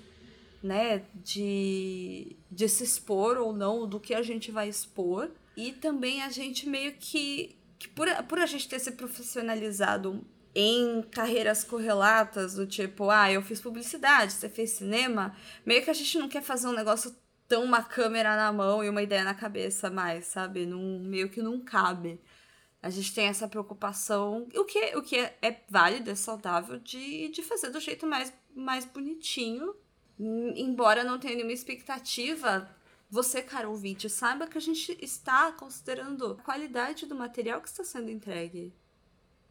né? 0.62 1.04
De, 1.15 2.36
de 2.49 2.69
se 2.69 2.84
expor 2.84 3.38
ou 3.38 3.51
não, 3.51 3.88
do 3.88 3.99
que 3.99 4.13
a 4.13 4.21
gente 4.21 4.51
vai 4.51 4.69
expor. 4.69 5.30
E 5.62 5.74
também 5.74 6.24
a 6.24 6.30
gente 6.30 6.67
meio 6.67 6.93
que. 6.93 7.56
que 7.78 7.88
por, 7.89 8.08
por 8.24 8.39
a 8.39 8.47
gente 8.47 8.67
ter 8.67 8.80
se 8.80 8.93
profissionalizado 8.93 10.26
em 10.56 11.04
carreiras 11.04 11.63
correlatas, 11.63 12.56
do 12.56 12.65
tipo, 12.65 13.12
ah, 13.12 13.32
eu 13.32 13.43
fiz 13.43 13.62
publicidade, 13.62 14.34
você 14.34 14.50
fez 14.50 14.71
cinema, 14.71 15.36
meio 15.63 15.84
que 15.84 15.91
a 15.91 15.93
gente 15.93 16.17
não 16.17 16.28
quer 16.28 16.41
fazer 16.41 16.67
um 16.67 16.74
negócio 16.74 17.15
tão 17.47 17.63
uma 17.63 17.84
câmera 17.84 18.36
na 18.36 18.52
mão 18.52 18.84
e 18.84 18.89
uma 18.89 19.04
ideia 19.04 19.24
na 19.24 19.36
cabeça 19.36 19.91
mais, 19.91 20.26
sabe? 20.26 20.65
Num, 20.65 21.00
meio 21.00 21.30
que 21.30 21.43
não 21.43 21.60
cabe. 21.60 22.19
A 22.82 22.89
gente 22.89 23.13
tem 23.13 23.28
essa 23.28 23.47
preocupação, 23.47 24.47
o 24.56 24.65
que, 24.65 24.97
o 24.97 25.04
que 25.04 25.15
é, 25.15 25.38
é 25.43 25.62
válido, 25.69 26.10
é 26.10 26.15
saudável, 26.15 26.80
de, 26.80 27.30
de 27.30 27.43
fazer 27.43 27.69
do 27.69 27.80
jeito 27.80 28.08
mais, 28.08 28.34
mais 28.56 28.84
bonitinho. 28.84 29.76
Embora 30.19 31.04
não 31.04 31.19
tenha 31.19 31.36
nenhuma 31.36 31.54
expectativa, 31.54 32.67
você, 33.12 33.41
cara 33.41 33.67
ouvinte, 33.67 34.10
saiba 34.10 34.47
que 34.47 34.58
a 34.58 34.62
gente 34.62 34.97
está 35.02 35.52
considerando 35.52 36.28
a 36.28 36.36
qualidade 36.36 37.06
do 37.06 37.13
material 37.13 37.60
que 37.60 37.67
está 37.67 37.84
sendo 37.84 38.10
entregue. 38.10 38.74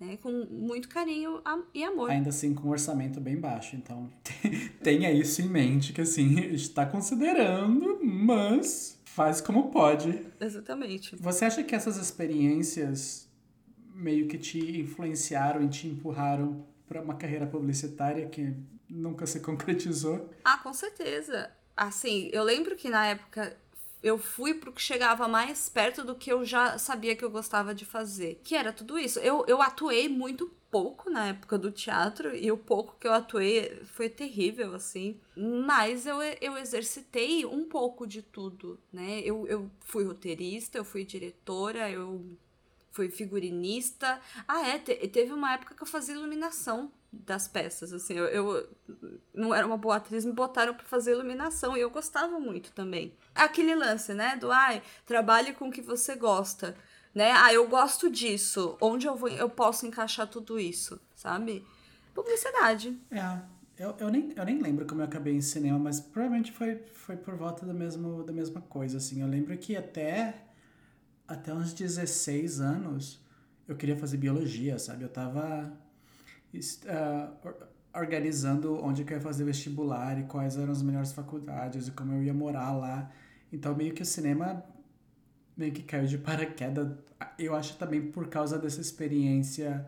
Né, 0.00 0.16
com 0.16 0.32
muito 0.50 0.88
carinho 0.88 1.42
e 1.74 1.84
amor. 1.84 2.10
Ainda 2.10 2.30
assim, 2.30 2.54
com 2.54 2.68
um 2.68 2.70
orçamento 2.70 3.20
bem 3.20 3.38
baixo. 3.38 3.76
Então, 3.76 4.10
tenha 4.82 5.12
isso 5.12 5.42
em 5.42 5.46
mente, 5.46 5.92
que 5.92 6.00
assim, 6.00 6.40
está 6.54 6.86
considerando, 6.86 8.00
mas 8.02 8.98
faz 9.04 9.42
como 9.42 9.70
pode. 9.70 10.26
Exatamente. 10.40 11.14
Você 11.16 11.44
acha 11.44 11.62
que 11.62 11.74
essas 11.74 11.98
experiências 11.98 13.28
meio 13.94 14.26
que 14.26 14.38
te 14.38 14.80
influenciaram 14.80 15.62
e 15.62 15.68
te 15.68 15.86
empurraram 15.86 16.64
para 16.88 17.02
uma 17.02 17.14
carreira 17.14 17.46
publicitária 17.46 18.26
que 18.26 18.56
nunca 18.88 19.26
se 19.26 19.40
concretizou? 19.44 20.30
Ah, 20.42 20.56
com 20.56 20.72
certeza. 20.72 21.50
Assim, 21.80 22.28
eu 22.30 22.44
lembro 22.44 22.76
que 22.76 22.90
na 22.90 23.06
época 23.06 23.56
eu 24.02 24.18
fui 24.18 24.52
pro 24.52 24.70
que 24.70 24.82
chegava 24.82 25.26
mais 25.26 25.66
perto 25.66 26.04
do 26.04 26.14
que 26.14 26.30
eu 26.30 26.44
já 26.44 26.76
sabia 26.76 27.16
que 27.16 27.24
eu 27.24 27.30
gostava 27.30 27.74
de 27.74 27.86
fazer. 27.86 28.38
Que 28.44 28.54
era 28.54 28.70
tudo 28.70 28.98
isso. 28.98 29.18
Eu, 29.20 29.46
eu 29.48 29.62
atuei 29.62 30.06
muito 30.06 30.50
pouco 30.70 31.08
na 31.08 31.28
época 31.28 31.56
do 31.56 31.72
teatro 31.72 32.36
e 32.36 32.52
o 32.52 32.58
pouco 32.58 32.96
que 33.00 33.06
eu 33.06 33.14
atuei 33.14 33.82
foi 33.94 34.10
terrível, 34.10 34.74
assim. 34.74 35.18
Mas 35.34 36.04
eu, 36.04 36.20
eu 36.42 36.58
exercitei 36.58 37.46
um 37.46 37.64
pouco 37.64 38.06
de 38.06 38.20
tudo, 38.20 38.78
né? 38.92 39.20
Eu, 39.20 39.46
eu 39.46 39.70
fui 39.80 40.04
roteirista, 40.04 40.76
eu 40.76 40.84
fui 40.84 41.02
diretora, 41.02 41.90
eu 41.90 42.22
fui 42.92 43.08
figurinista. 43.08 44.20
Ah, 44.46 44.68
é, 44.68 44.78
te, 44.78 44.94
teve 45.08 45.32
uma 45.32 45.54
época 45.54 45.74
que 45.74 45.82
eu 45.82 45.86
fazia 45.86 46.14
iluminação 46.14 46.92
das 47.12 47.48
peças, 47.48 47.92
assim. 47.92 48.14
Eu, 48.14 48.26
eu 48.26 48.68
não 49.34 49.54
era 49.54 49.66
uma 49.66 49.76
boa 49.76 49.96
atriz, 49.96 50.24
me 50.24 50.32
botaram 50.32 50.74
para 50.74 50.84
fazer 50.84 51.12
iluminação 51.12 51.76
e 51.76 51.80
eu 51.80 51.90
gostava 51.90 52.38
muito 52.38 52.72
também. 52.72 53.14
Aquele 53.34 53.74
lance, 53.74 54.14
né? 54.14 54.36
Do 54.36 54.50
ai, 54.50 54.82
trabalhe 55.04 55.52
com 55.52 55.68
o 55.68 55.70
que 55.70 55.82
você 55.82 56.14
gosta 56.14 56.76
né? 57.14 57.32
Ah, 57.32 57.52
eu 57.52 57.68
gosto 57.68 58.10
disso. 58.10 58.76
Onde 58.80 59.06
eu 59.06 59.16
vou, 59.16 59.28
eu 59.28 59.48
posso 59.48 59.86
encaixar 59.86 60.26
tudo 60.26 60.58
isso, 60.58 61.00
sabe? 61.14 61.64
Publicidade. 62.14 62.98
É. 63.10 63.60
Eu, 63.78 63.96
eu, 63.98 64.10
nem, 64.10 64.32
eu 64.36 64.44
nem 64.44 64.60
lembro 64.60 64.84
como 64.84 65.00
eu 65.00 65.06
acabei 65.06 65.34
em 65.34 65.40
cinema, 65.40 65.78
mas 65.78 66.00
provavelmente 66.00 66.52
foi, 66.52 66.76
foi 66.92 67.16
por 67.16 67.34
volta 67.34 67.64
do 67.64 67.72
mesmo, 67.72 68.22
da 68.22 68.32
mesma 68.32 68.60
coisa, 68.60 68.98
assim. 68.98 69.22
Eu 69.22 69.26
lembro 69.26 69.56
que 69.56 69.74
até, 69.74 70.44
até 71.26 71.54
uns 71.54 71.72
16 71.72 72.60
anos 72.60 73.24
eu 73.66 73.74
queria 73.74 73.96
fazer 73.96 74.18
biologia, 74.18 74.78
sabe? 74.78 75.02
Eu 75.02 75.08
tava 75.08 75.72
uh, 76.58 77.54
organizando 77.94 78.82
onde 78.82 79.02
eu 79.02 79.08
ia 79.08 79.20
fazer 79.20 79.44
vestibular 79.44 80.18
e 80.18 80.24
quais 80.24 80.56
eram 80.56 80.72
as 80.72 80.82
melhores 80.82 81.12
faculdades 81.12 81.88
e 81.88 81.90
como 81.92 82.12
eu 82.14 82.22
ia 82.22 82.34
morar 82.34 82.72
lá. 82.72 83.10
Então, 83.52 83.74
meio 83.74 83.92
que 83.92 84.02
o 84.02 84.06
cinema 84.06 84.64
meio 85.56 85.72
que 85.72 85.82
caiu 85.82 86.06
de 86.06 86.16
paraquedas. 86.18 86.96
Eu 87.38 87.54
acho 87.54 87.76
também 87.76 88.10
por 88.10 88.28
causa 88.28 88.58
dessa 88.58 88.80
experiência 88.80 89.86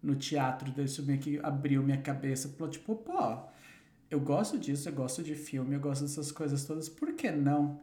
no 0.00 0.14
teatro, 0.14 0.72
isso 0.80 1.02
meio 1.02 1.18
que 1.18 1.40
abriu 1.42 1.82
minha 1.82 2.00
cabeça. 2.00 2.48
Falou, 2.50 2.70
tipo, 2.70 2.94
pô, 2.94 3.36
eu 4.08 4.20
gosto 4.20 4.56
disso, 4.56 4.88
eu 4.88 4.92
gosto 4.92 5.22
de 5.22 5.34
filme, 5.34 5.74
eu 5.74 5.80
gosto 5.80 6.02
dessas 6.02 6.30
coisas 6.30 6.64
todas, 6.64 6.88
por 6.88 7.12
que 7.14 7.30
não 7.32 7.80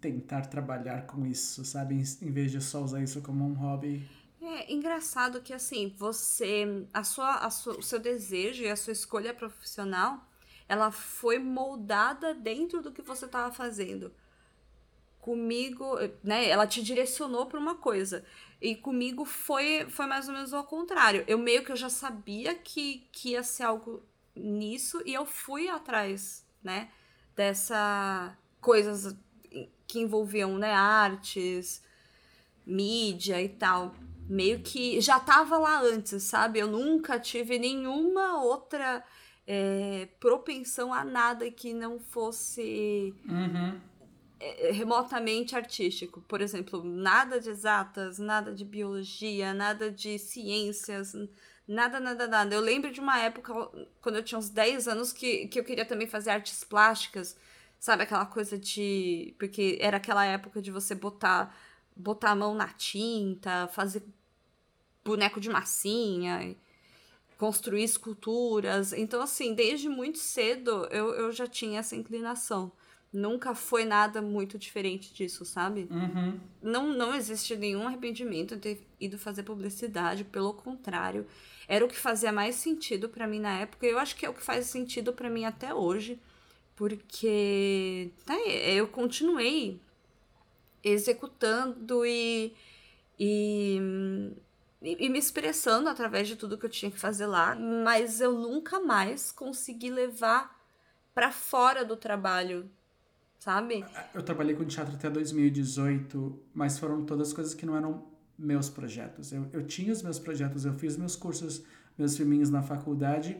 tentar 0.00 0.42
trabalhar 0.46 1.06
com 1.06 1.26
isso, 1.26 1.64
sabe? 1.64 2.02
Em 2.22 2.30
vez 2.30 2.50
de 2.50 2.60
só 2.60 2.82
usar 2.82 3.02
isso 3.02 3.20
como 3.20 3.44
um 3.44 3.52
hobby. 3.52 4.08
Engraçado 4.68 5.40
que 5.40 5.52
assim, 5.52 5.94
você, 5.96 6.86
a 6.92 7.02
sua, 7.04 7.36
a 7.36 7.50
sua, 7.50 7.78
o 7.78 7.82
seu 7.82 7.98
desejo 7.98 8.62
e 8.62 8.68
a 8.68 8.76
sua 8.76 8.92
escolha 8.92 9.34
profissional, 9.34 10.26
ela 10.68 10.90
foi 10.90 11.38
moldada 11.38 12.34
dentro 12.34 12.82
do 12.82 12.92
que 12.92 13.02
você 13.02 13.26
estava 13.26 13.52
fazendo 13.52 14.12
comigo, 15.28 15.98
né, 16.24 16.48
ela 16.48 16.66
te 16.66 16.82
direcionou 16.82 17.44
para 17.44 17.60
uma 17.60 17.74
coisa. 17.74 18.24
E 18.62 18.74
comigo 18.74 19.26
foi 19.26 19.86
foi 19.90 20.06
mais 20.06 20.26
ou 20.26 20.32
menos 20.32 20.54
ao 20.54 20.64
contrário. 20.64 21.22
Eu 21.26 21.36
meio 21.36 21.62
que 21.62 21.70
eu 21.70 21.76
já 21.76 21.90
sabia 21.90 22.54
que, 22.54 23.06
que 23.12 23.30
ia 23.32 23.42
ser 23.42 23.64
algo 23.64 24.02
nisso 24.34 25.02
e 25.04 25.12
eu 25.12 25.26
fui 25.26 25.68
atrás, 25.68 26.46
né, 26.62 26.88
dessa 27.36 28.34
coisas 28.58 29.14
que 29.86 30.00
envolviam, 30.00 30.56
né, 30.56 30.72
artes, 30.72 31.82
mídia 32.66 33.42
e 33.42 33.50
tal. 33.50 33.94
Meio 34.28 34.60
que 34.60 35.00
já 35.00 35.18
tava 35.18 35.56
lá 35.58 35.80
antes, 35.80 36.22
sabe? 36.22 36.58
Eu 36.58 36.66
nunca 36.66 37.18
tive 37.18 37.58
nenhuma 37.58 38.42
outra 38.42 39.02
é, 39.46 40.06
propensão 40.20 40.92
a 40.92 41.02
nada 41.02 41.50
que 41.50 41.72
não 41.72 41.98
fosse 41.98 43.14
uhum. 43.26 43.80
É, 44.40 44.70
remotamente 44.70 45.56
artístico. 45.56 46.20
Por 46.20 46.40
exemplo, 46.40 46.84
nada 46.84 47.40
de 47.40 47.48
exatas, 47.48 48.18
nada 48.18 48.54
de 48.54 48.64
biologia, 48.64 49.52
nada 49.54 49.90
de 49.90 50.18
ciências, 50.18 51.14
nada, 51.66 51.98
nada, 51.98 52.28
nada. 52.28 52.54
Eu 52.54 52.60
lembro 52.60 52.92
de 52.92 53.00
uma 53.00 53.18
época, 53.18 53.52
quando 54.00 54.16
eu 54.16 54.22
tinha 54.22 54.38
uns 54.38 54.48
10 54.48 54.86
anos, 54.86 55.12
que, 55.12 55.48
que 55.48 55.58
eu 55.58 55.64
queria 55.64 55.84
também 55.84 56.06
fazer 56.06 56.30
artes 56.30 56.62
plásticas, 56.62 57.36
sabe? 57.80 58.02
Aquela 58.04 58.26
coisa 58.26 58.58
de. 58.58 59.34
Porque 59.38 59.78
era 59.80 59.96
aquela 59.96 60.24
época 60.24 60.62
de 60.62 60.70
você 60.70 60.94
botar, 60.94 61.56
botar 61.96 62.30
a 62.30 62.36
mão 62.36 62.54
na 62.54 62.68
tinta, 62.68 63.66
fazer 63.68 64.02
boneco 65.04 65.40
de 65.40 65.48
massinha 65.48 66.56
construir 67.36 67.84
esculturas. 67.84 68.92
Então, 68.92 69.22
assim, 69.22 69.54
desde 69.54 69.88
muito 69.88 70.18
cedo 70.18 70.86
eu, 70.90 71.14
eu 71.14 71.32
já 71.32 71.46
tinha 71.46 71.80
essa 71.80 71.94
inclinação 71.94 72.72
nunca 73.12 73.54
foi 73.54 73.84
nada 73.84 74.20
muito 74.20 74.58
diferente 74.58 75.12
disso, 75.12 75.44
sabe? 75.44 75.88
Uhum. 75.90 76.38
Não, 76.62 76.92
não 76.92 77.14
existe 77.14 77.56
nenhum 77.56 77.86
arrependimento 77.86 78.54
de 78.54 78.60
ter 78.60 78.86
ido 79.00 79.18
fazer 79.18 79.42
publicidade, 79.42 80.24
pelo 80.24 80.52
contrário, 80.52 81.26
era 81.66 81.84
o 81.84 81.88
que 81.88 81.96
fazia 81.96 82.32
mais 82.32 82.56
sentido 82.56 83.08
para 83.08 83.26
mim 83.26 83.40
na 83.40 83.60
época, 83.60 83.86
e 83.86 83.90
eu 83.90 83.98
acho 83.98 84.16
que 84.16 84.26
é 84.26 84.28
o 84.28 84.34
que 84.34 84.42
faz 84.42 84.66
sentido 84.66 85.12
para 85.12 85.30
mim 85.30 85.44
até 85.44 85.72
hoje, 85.72 86.18
porque 86.76 88.10
tá, 88.24 88.38
eu 88.38 88.86
continuei 88.86 89.80
executando 90.84 92.04
e, 92.06 92.52
e 93.18 93.80
e, 94.80 95.06
e 95.06 95.08
me 95.08 95.18
expressando 95.18 95.88
através 95.88 96.28
de 96.28 96.36
tudo 96.36 96.56
que 96.56 96.66
eu 96.66 96.70
tinha 96.70 96.90
que 96.90 96.98
fazer 96.98 97.26
lá, 97.26 97.54
mas 97.54 98.20
eu 98.20 98.32
nunca 98.32 98.80
mais 98.80 99.32
consegui 99.32 99.90
levar 99.90 100.56
para 101.14 101.32
fora 101.32 101.84
do 101.84 101.96
trabalho, 101.96 102.70
sabe? 103.38 103.84
Eu 104.14 104.22
trabalhei 104.22 104.54
com 104.54 104.64
teatro 104.64 104.94
até 104.94 105.10
2018, 105.10 106.40
mas 106.54 106.78
foram 106.78 107.04
todas 107.04 107.32
coisas 107.32 107.54
que 107.54 107.66
não 107.66 107.76
eram 107.76 108.06
meus 108.38 108.68
projetos. 108.68 109.32
Eu, 109.32 109.48
eu 109.52 109.66
tinha 109.66 109.92
os 109.92 110.02
meus 110.02 110.18
projetos, 110.18 110.64
eu 110.64 110.74
fiz 110.74 110.96
meus 110.96 111.16
cursos, 111.16 111.64
meus 111.96 112.16
filminhos 112.16 112.50
na 112.50 112.62
faculdade, 112.62 113.36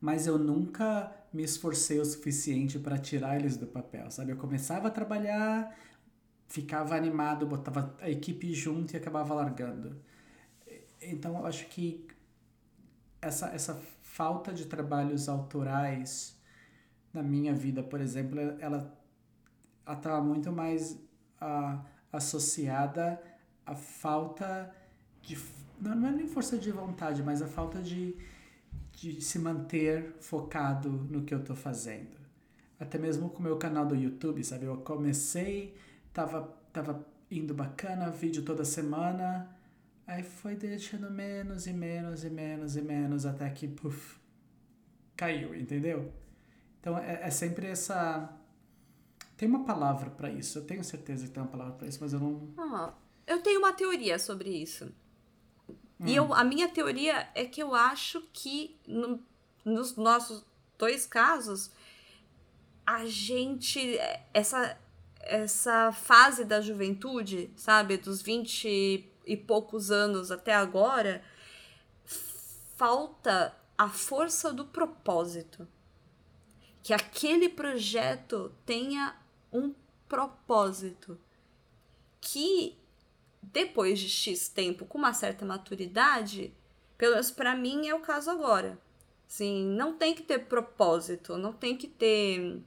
mas 0.00 0.26
eu 0.26 0.36
nunca 0.38 1.14
me 1.32 1.44
esforcei 1.44 2.00
o 2.00 2.04
suficiente 2.04 2.78
para 2.80 2.98
tirar 2.98 3.38
eles 3.38 3.56
do 3.56 3.66
papel, 3.66 4.10
sabe? 4.10 4.32
Eu 4.32 4.36
começava 4.36 4.88
a 4.88 4.90
trabalhar, 4.90 5.72
ficava 6.50 6.96
animado, 6.96 7.46
botava 7.46 7.96
a 8.00 8.10
equipe 8.10 8.52
junto 8.52 8.92
e 8.92 8.96
acabava 8.96 9.32
largando. 9.32 9.96
Então, 11.00 11.38
eu 11.38 11.46
acho 11.46 11.66
que 11.68 12.06
essa, 13.22 13.46
essa 13.50 13.80
falta 14.02 14.52
de 14.52 14.66
trabalhos 14.66 15.28
autorais 15.28 16.36
na 17.14 17.22
minha 17.22 17.54
vida, 17.54 17.82
por 17.82 18.00
exemplo, 18.00 18.38
ela 18.58 18.92
estava 19.88 20.20
muito 20.20 20.50
mais 20.50 20.92
uh, 21.40 21.80
associada 22.12 23.22
à 23.64 23.76
falta 23.76 24.74
de. 25.22 25.38
Não, 25.80 25.94
não 25.94 26.08
é 26.08 26.12
nem 26.12 26.26
força 26.26 26.58
de 26.58 26.72
vontade, 26.72 27.22
mas 27.22 27.40
a 27.42 27.46
falta 27.46 27.80
de, 27.80 28.16
de 28.92 29.20
se 29.20 29.38
manter 29.38 30.16
focado 30.20 30.90
no 30.90 31.22
que 31.22 31.32
eu 31.32 31.38
estou 31.38 31.54
fazendo. 31.54 32.18
Até 32.78 32.98
mesmo 32.98 33.30
com 33.30 33.38
o 33.38 33.42
meu 33.42 33.56
canal 33.56 33.86
do 33.86 33.94
YouTube, 33.94 34.42
sabe? 34.42 34.64
Eu 34.64 34.78
comecei 34.78 35.76
tava, 36.12 36.42
tava 36.72 37.06
indo 37.30 37.54
bacana, 37.54 38.10
vídeo 38.10 38.44
toda 38.44 38.64
semana. 38.64 39.56
Aí 40.06 40.22
foi 40.22 40.56
deixando 40.56 41.10
menos 41.10 41.66
e 41.66 41.72
menos 41.72 42.24
e 42.24 42.30
menos 42.30 42.76
e 42.76 42.82
menos 42.82 43.24
até 43.24 43.48
que, 43.50 43.68
puf, 43.68 44.18
caiu, 45.16 45.54
entendeu? 45.54 46.12
Então 46.80 46.98
é, 46.98 47.20
é 47.22 47.30
sempre 47.30 47.66
essa. 47.66 48.36
Tem 49.36 49.48
uma 49.48 49.64
palavra 49.64 50.10
para 50.10 50.30
isso, 50.30 50.58
eu 50.58 50.64
tenho 50.64 50.82
certeza 50.82 51.26
que 51.26 51.32
tem 51.32 51.42
uma 51.42 51.48
palavra 51.48 51.74
para 51.74 51.86
isso, 51.86 51.98
mas 52.00 52.12
eu 52.12 52.20
não. 52.20 52.48
Ah, 52.58 52.92
eu 53.26 53.40
tenho 53.42 53.60
uma 53.60 53.72
teoria 53.72 54.18
sobre 54.18 54.50
isso. 54.50 54.92
Hum. 56.00 56.06
E 56.06 56.16
eu, 56.16 56.34
a 56.34 56.42
minha 56.42 56.68
teoria 56.68 57.28
é 57.34 57.44
que 57.44 57.62
eu 57.62 57.74
acho 57.74 58.22
que 58.32 58.78
no, 58.86 59.22
nos 59.64 59.96
nossos 59.96 60.44
dois 60.78 61.06
casos, 61.06 61.70
a 62.84 63.06
gente. 63.06 63.98
Essa, 64.34 64.76
essa 65.20 65.92
fase 65.92 66.44
da 66.44 66.60
juventude, 66.60 67.50
sabe, 67.56 67.96
dos 67.96 68.22
20 68.22 69.06
e 69.26 69.36
poucos 69.36 69.90
anos 69.90 70.30
até 70.30 70.54
agora, 70.54 71.22
falta 72.76 73.54
a 73.76 73.88
força 73.88 74.52
do 74.52 74.64
propósito. 74.64 75.68
Que 76.82 76.94
aquele 76.94 77.48
projeto 77.48 78.54
tenha 78.64 79.16
um 79.52 79.74
propósito. 80.08 81.18
Que 82.20 82.78
depois 83.42 83.98
de 83.98 84.08
X 84.08 84.48
tempo, 84.48 84.84
com 84.84 84.98
uma 84.98 85.12
certa 85.12 85.44
maturidade, 85.44 86.54
pelo 86.96 87.12
menos 87.12 87.30
para 87.30 87.54
mim 87.54 87.86
é 87.86 87.94
o 87.94 88.00
caso 88.00 88.30
agora. 88.30 88.78
Sim, 89.26 89.64
não 89.64 89.96
tem 89.96 90.14
que 90.14 90.22
ter 90.22 90.40
propósito, 90.40 91.38
não 91.38 91.52
tem 91.52 91.76
que 91.76 91.86
ter 91.86 92.60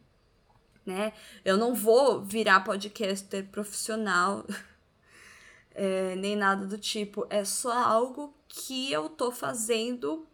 né? 0.86 1.14
Eu 1.44 1.58
não 1.58 1.74
vou 1.74 2.24
virar 2.24 2.62
podcaster 2.62 3.46
profissional, 3.50 4.46
é, 5.74 6.16
nem 6.16 6.36
nada 6.36 6.66
do 6.66 6.78
tipo. 6.78 7.26
É 7.30 7.44
só 7.44 7.72
algo 7.72 8.34
que 8.48 8.92
eu 8.92 9.10
tô 9.10 9.32
fazendo, 9.32 10.28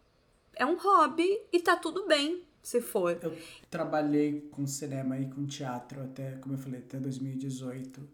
é 0.54 0.66
um 0.66 0.76
hobby 0.76 1.40
e 1.52 1.60
tá 1.60 1.76
tudo 1.76 2.06
bem 2.06 2.44
se 2.62 2.80
for. 2.80 3.18
Eu 3.22 3.36
trabalhei 3.70 4.42
com 4.50 4.66
cinema 4.66 5.18
e 5.18 5.28
com 5.28 5.46
teatro 5.46 6.02
até, 6.02 6.32
como 6.36 6.54
eu 6.54 6.58
falei, 6.58 6.80
até 6.80 6.98
2018. 6.98 8.06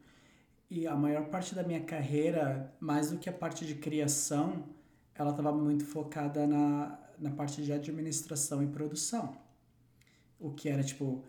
E 0.71 0.87
a 0.87 0.95
maior 0.95 1.27
parte 1.27 1.55
da 1.55 1.63
minha 1.63 1.81
carreira, 1.81 2.73
mais 2.81 3.11
do 3.11 3.19
que 3.19 3.29
a 3.29 3.33
parte 3.33 3.65
de 3.65 3.77
criação, 3.77 4.65
ela 5.15 5.31
estava 5.31 5.53
muito 5.53 5.85
focada 5.85 6.47
na, 6.47 6.99
na 7.19 7.31
parte 7.31 7.63
de 7.63 7.73
administração 7.73 8.63
e 8.63 8.67
produção. 8.67 9.37
O 10.39 10.51
que 10.51 10.69
era 10.69 10.83
tipo 10.83 11.25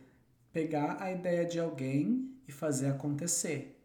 pegar 0.58 0.98
a 1.00 1.12
ideia 1.12 1.46
de 1.46 1.60
alguém 1.60 2.32
e 2.48 2.52
fazer 2.52 2.88
acontecer. 2.88 3.80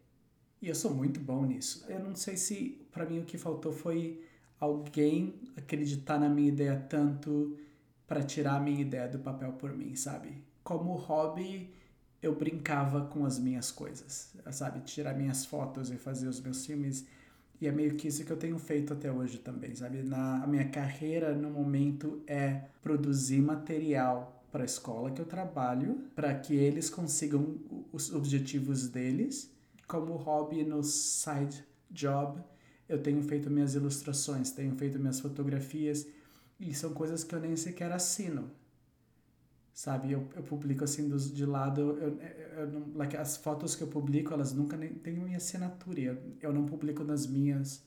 E 0.59 0.67
eu 0.67 0.73
sou 0.73 0.91
muito 0.91 1.19
bom 1.19 1.45
nisso. 1.45 1.85
Eu 1.87 1.99
não 1.99 2.15
sei 2.15 2.35
se 2.35 2.83
para 2.91 3.05
mim 3.05 3.19
o 3.19 3.25
que 3.25 3.37
faltou 3.37 3.71
foi 3.71 4.23
alguém 4.59 5.35
acreditar 5.55 6.19
na 6.19 6.27
minha 6.27 6.47
ideia 6.47 6.83
tanto 6.89 7.55
para 8.07 8.23
tirar 8.23 8.55
a 8.55 8.59
minha 8.59 8.81
ideia 8.81 9.07
do 9.07 9.19
papel 9.19 9.51
por 9.53 9.71
mim, 9.71 9.95
sabe? 9.95 10.43
Como 10.63 10.95
hobby, 10.95 11.71
eu 12.19 12.33
brincava 12.33 13.05
com 13.05 13.23
as 13.23 13.37
minhas 13.37 13.69
coisas, 13.69 14.33
sabe? 14.51 14.79
Tirar 14.79 15.13
minhas 15.13 15.45
fotos 15.45 15.91
e 15.91 15.95
fazer 15.95 16.27
os 16.27 16.41
meus 16.41 16.65
filmes. 16.65 17.05
E 17.61 17.67
é 17.67 17.71
meio 17.71 17.93
que 17.93 18.07
isso 18.07 18.25
que 18.25 18.31
eu 18.31 18.37
tenho 18.37 18.57
feito 18.57 18.93
até 18.93 19.11
hoje 19.11 19.37
também, 19.37 19.75
sabe? 19.75 20.01
Na 20.01 20.43
a 20.43 20.47
minha 20.47 20.67
carreira 20.69 21.35
no 21.35 21.51
momento 21.51 22.23
é 22.25 22.63
produzir 22.81 23.43
material 23.43 24.42
para 24.53 24.61
a 24.61 24.65
escola 24.65 25.09
que 25.09 25.19
eu 25.19 25.25
trabalho, 25.25 25.95
para 26.15 26.31
que 26.35 26.53
eles 26.53 26.87
consigam 26.87 27.57
os 27.91 28.13
objetivos 28.13 28.87
deles. 28.87 29.51
Como 29.87 30.15
hobby 30.15 30.63
no 30.63 30.83
side 30.83 31.65
job, 31.89 32.39
eu 32.87 33.01
tenho 33.01 33.23
feito 33.23 33.49
minhas 33.49 33.73
ilustrações, 33.73 34.51
tenho 34.51 34.75
feito 34.75 34.99
minhas 34.99 35.19
fotografias 35.19 36.05
e 36.59 36.71
são 36.71 36.93
coisas 36.93 37.23
que 37.23 37.33
eu 37.33 37.39
nem 37.39 37.55
sequer 37.55 37.91
assino. 37.91 38.51
Sabe, 39.73 40.11
eu, 40.11 40.29
eu 40.35 40.43
publico 40.43 40.83
assim 40.83 41.09
dos, 41.09 41.33
de 41.33 41.47
lado, 41.47 41.97
eu, 41.97 42.19
eu 42.59 42.91
like, 42.93 43.17
as 43.17 43.35
fotos 43.35 43.75
que 43.75 43.81
eu 43.81 43.87
publico, 43.87 44.35
elas 44.35 44.53
nunca 44.53 44.77
nem 44.77 44.93
têm 44.93 45.17
minha 45.17 45.37
assinatura. 45.37 45.99
Eu, 45.99 46.17
eu 46.39 46.53
não 46.53 46.67
publico 46.67 47.03
nas 47.03 47.25
minhas 47.25 47.83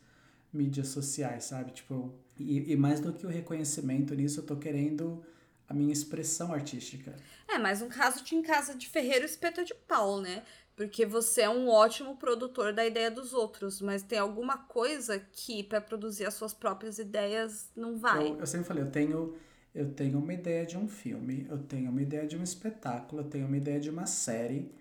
mídias 0.52 0.88
sociais, 0.88 1.44
sabe? 1.44 1.70
Tipo, 1.70 2.12
e, 2.36 2.72
e 2.72 2.76
mais 2.76 2.98
do 2.98 3.12
que 3.12 3.24
o 3.24 3.28
reconhecimento 3.30 4.12
nisso, 4.16 4.40
eu 4.40 4.44
tô 4.44 4.56
querendo 4.56 5.22
a 5.68 5.74
minha 5.74 5.92
expressão 5.92 6.52
artística. 6.52 7.14
É, 7.48 7.58
mas 7.58 7.82
um 7.82 7.88
caso 7.88 8.22
de 8.24 8.34
em 8.34 8.42
casa 8.42 8.74
de 8.74 8.88
ferreiro 8.88 9.24
espeta 9.24 9.64
de 9.64 9.74
pau, 9.74 10.20
né? 10.20 10.42
Porque 10.74 11.06
você 11.06 11.42
é 11.42 11.48
um 11.48 11.68
ótimo 11.68 12.16
produtor 12.16 12.72
da 12.72 12.86
ideia 12.86 13.10
dos 13.10 13.32
outros, 13.32 13.80
mas 13.80 14.02
tem 14.02 14.18
alguma 14.18 14.58
coisa 14.58 15.18
que 15.18 15.62
para 15.62 15.80
produzir 15.80 16.26
as 16.26 16.34
suas 16.34 16.52
próprias 16.52 16.98
ideias 16.98 17.70
não 17.74 17.96
vai. 17.96 18.28
Eu, 18.28 18.40
eu 18.40 18.46
sempre 18.46 18.66
falei, 18.66 18.82
eu 18.82 18.90
tenho 18.90 19.34
eu 19.74 19.92
tenho 19.92 20.18
uma 20.18 20.32
ideia 20.32 20.64
de 20.64 20.78
um 20.78 20.88
filme, 20.88 21.46
eu 21.50 21.58
tenho 21.58 21.90
uma 21.90 22.00
ideia 22.00 22.26
de 22.26 22.34
um 22.34 22.42
espetáculo, 22.42 23.20
eu 23.20 23.28
tenho 23.28 23.46
uma 23.46 23.58
ideia 23.58 23.78
de 23.78 23.90
uma 23.90 24.06
série, 24.06 24.72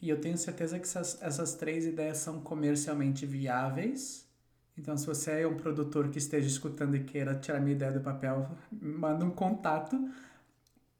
e 0.00 0.08
eu 0.08 0.20
tenho 0.20 0.38
certeza 0.38 0.78
que 0.78 0.84
essas, 0.84 1.20
essas 1.20 1.54
três 1.54 1.84
ideias 1.84 2.18
são 2.18 2.40
comercialmente 2.40 3.26
viáveis. 3.26 4.27
Então, 4.78 4.96
se 4.96 5.04
você 5.04 5.42
é 5.42 5.46
um 5.46 5.56
produtor 5.56 6.08
que 6.08 6.18
esteja 6.18 6.46
escutando 6.46 6.96
e 6.96 7.02
queira 7.02 7.34
tirar 7.34 7.60
minha 7.60 7.74
ideia 7.74 7.90
do 7.90 8.00
papel, 8.00 8.48
manda 8.70 9.24
um 9.24 9.30
contato. 9.30 9.98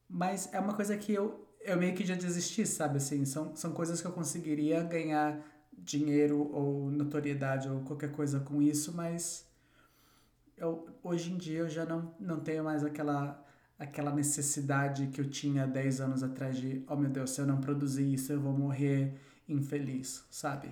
Mas 0.08 0.52
é 0.52 0.58
uma 0.58 0.74
coisa 0.74 0.96
que 0.96 1.14
eu, 1.14 1.46
eu 1.60 1.76
meio 1.76 1.94
que 1.94 2.04
já 2.04 2.16
desisti, 2.16 2.66
sabe? 2.66 2.96
Assim, 2.96 3.24
são, 3.24 3.54
são 3.54 3.72
coisas 3.72 4.00
que 4.00 4.06
eu 4.06 4.12
conseguiria 4.12 4.82
ganhar 4.82 5.40
dinheiro 5.72 6.50
ou 6.52 6.90
notoriedade 6.90 7.68
ou 7.68 7.80
qualquer 7.82 8.10
coisa 8.10 8.40
com 8.40 8.60
isso, 8.60 8.92
mas 8.92 9.46
eu, 10.56 10.88
hoje 11.02 11.32
em 11.32 11.36
dia 11.36 11.60
eu 11.60 11.68
já 11.68 11.84
não, 11.84 12.12
não 12.18 12.40
tenho 12.40 12.64
mais 12.64 12.82
aquela, 12.82 13.46
aquela 13.78 14.12
necessidade 14.12 15.06
que 15.06 15.20
eu 15.20 15.30
tinha 15.30 15.68
10 15.68 16.00
anos 16.00 16.22
atrás 16.24 16.56
de, 16.56 16.84
oh 16.88 16.96
meu 16.96 17.08
Deus, 17.08 17.30
se 17.30 17.40
eu 17.40 17.46
não 17.46 17.60
produzir 17.60 18.12
isso 18.12 18.32
eu 18.32 18.40
vou 18.40 18.52
morrer 18.52 19.14
infeliz, 19.48 20.24
sabe? 20.30 20.68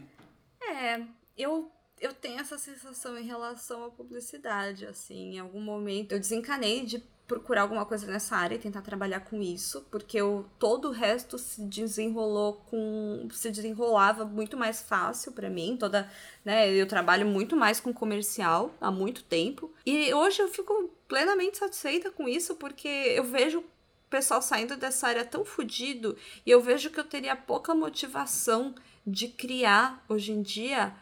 É, 0.60 1.06
eu 1.36 1.70
eu 2.00 2.12
tenho 2.12 2.40
essa 2.40 2.58
sensação 2.58 3.18
em 3.18 3.24
relação 3.24 3.84
à 3.84 3.90
publicidade, 3.90 4.86
assim, 4.86 5.34
em 5.34 5.38
algum 5.38 5.60
momento 5.60 6.12
eu 6.12 6.20
desencanei 6.20 6.84
de 6.84 7.02
procurar 7.26 7.62
alguma 7.62 7.84
coisa 7.84 8.06
nessa 8.06 8.36
área 8.36 8.54
e 8.54 8.58
tentar 8.58 8.82
trabalhar 8.82 9.20
com 9.20 9.42
isso, 9.42 9.84
porque 9.90 10.16
eu, 10.16 10.46
todo 10.58 10.88
o 10.88 10.92
resto 10.92 11.36
se 11.38 11.60
desenrolou 11.62 12.54
com 12.66 13.26
se 13.32 13.50
desenrolava 13.50 14.24
muito 14.24 14.56
mais 14.56 14.80
fácil 14.80 15.32
para 15.32 15.50
mim, 15.50 15.76
toda, 15.76 16.08
né, 16.44 16.70
eu 16.70 16.86
trabalho 16.86 17.26
muito 17.26 17.56
mais 17.56 17.80
com 17.80 17.92
comercial 17.92 18.72
há 18.80 18.90
muito 18.92 19.24
tempo. 19.24 19.72
E 19.84 20.14
hoje 20.14 20.40
eu 20.40 20.48
fico 20.48 20.90
plenamente 21.08 21.58
satisfeita 21.58 22.10
com 22.12 22.28
isso, 22.28 22.54
porque 22.54 22.86
eu 22.86 23.24
vejo 23.24 23.58
o 23.58 23.64
pessoal 24.08 24.40
saindo 24.40 24.76
dessa 24.76 25.08
área 25.08 25.24
tão 25.24 25.44
fodido 25.44 26.16
e 26.44 26.50
eu 26.50 26.60
vejo 26.60 26.90
que 26.90 27.00
eu 27.00 27.04
teria 27.04 27.34
pouca 27.34 27.74
motivação 27.74 28.72
de 29.04 29.28
criar 29.28 30.04
hoje 30.08 30.30
em 30.30 30.42
dia 30.42 30.94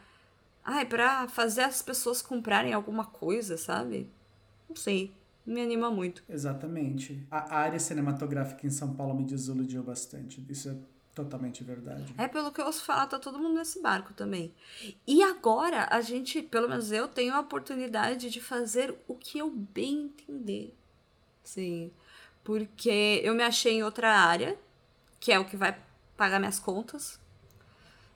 ai, 0.65 0.87
pra 0.87 1.29
fazer 1.29 1.63
as 1.63 1.83
pessoas 1.83 2.23
comprarem 2.23 2.73
alguma 2.73 3.05
coisa, 3.05 3.57
sabe? 3.57 4.09
Não 4.69 4.77
sei 4.77 5.15
me 5.47 5.61
anima 5.61 5.91
muito. 5.91 6.25
Exatamente. 6.27 7.23
A 7.31 7.55
área 7.59 7.79
cinematográfica 7.79 8.67
em 8.67 8.71
São 8.71 8.95
Paulo 8.95 9.15
me 9.15 9.25
desiludiu 9.25 9.83
bastante. 9.83 10.43
Isso 10.49 10.71
é 10.71 10.77
Totalmente 11.15 11.63
verdade. 11.63 12.13
É 12.19 12.27
pelo 12.27 12.51
que 12.51 12.61
eu 12.61 12.67
ouço 12.67 12.85
falar, 12.85 13.07
tá 13.07 13.21
todo 13.21 13.39
mundo 13.39 13.55
nesse 13.55 13.81
barco 13.81 14.13
também. 14.13 14.53
E 15.07 15.23
agora 15.23 15.87
a 15.89 16.01
gente, 16.01 16.43
pelo 16.43 16.69
menos 16.69 16.91
eu, 16.91 17.07
tenho 17.07 17.33
a 17.33 17.41
oportunidade 17.41 18.29
de 18.29 18.41
fazer 18.41 18.93
o 19.07 19.15
que 19.15 19.39
eu 19.39 19.49
bem 19.49 20.07
entender. 20.07 20.75
Sim. 21.45 21.93
Porque 22.43 23.21
eu 23.23 23.33
me 23.33 23.45
achei 23.45 23.75
em 23.75 23.85
outra 23.85 24.13
área, 24.13 24.59
que 25.21 25.31
é 25.31 25.39
o 25.39 25.45
que 25.45 25.57
vai 25.57 25.79
pagar 26.17 26.41
minhas 26.41 26.59
contas. 26.59 27.21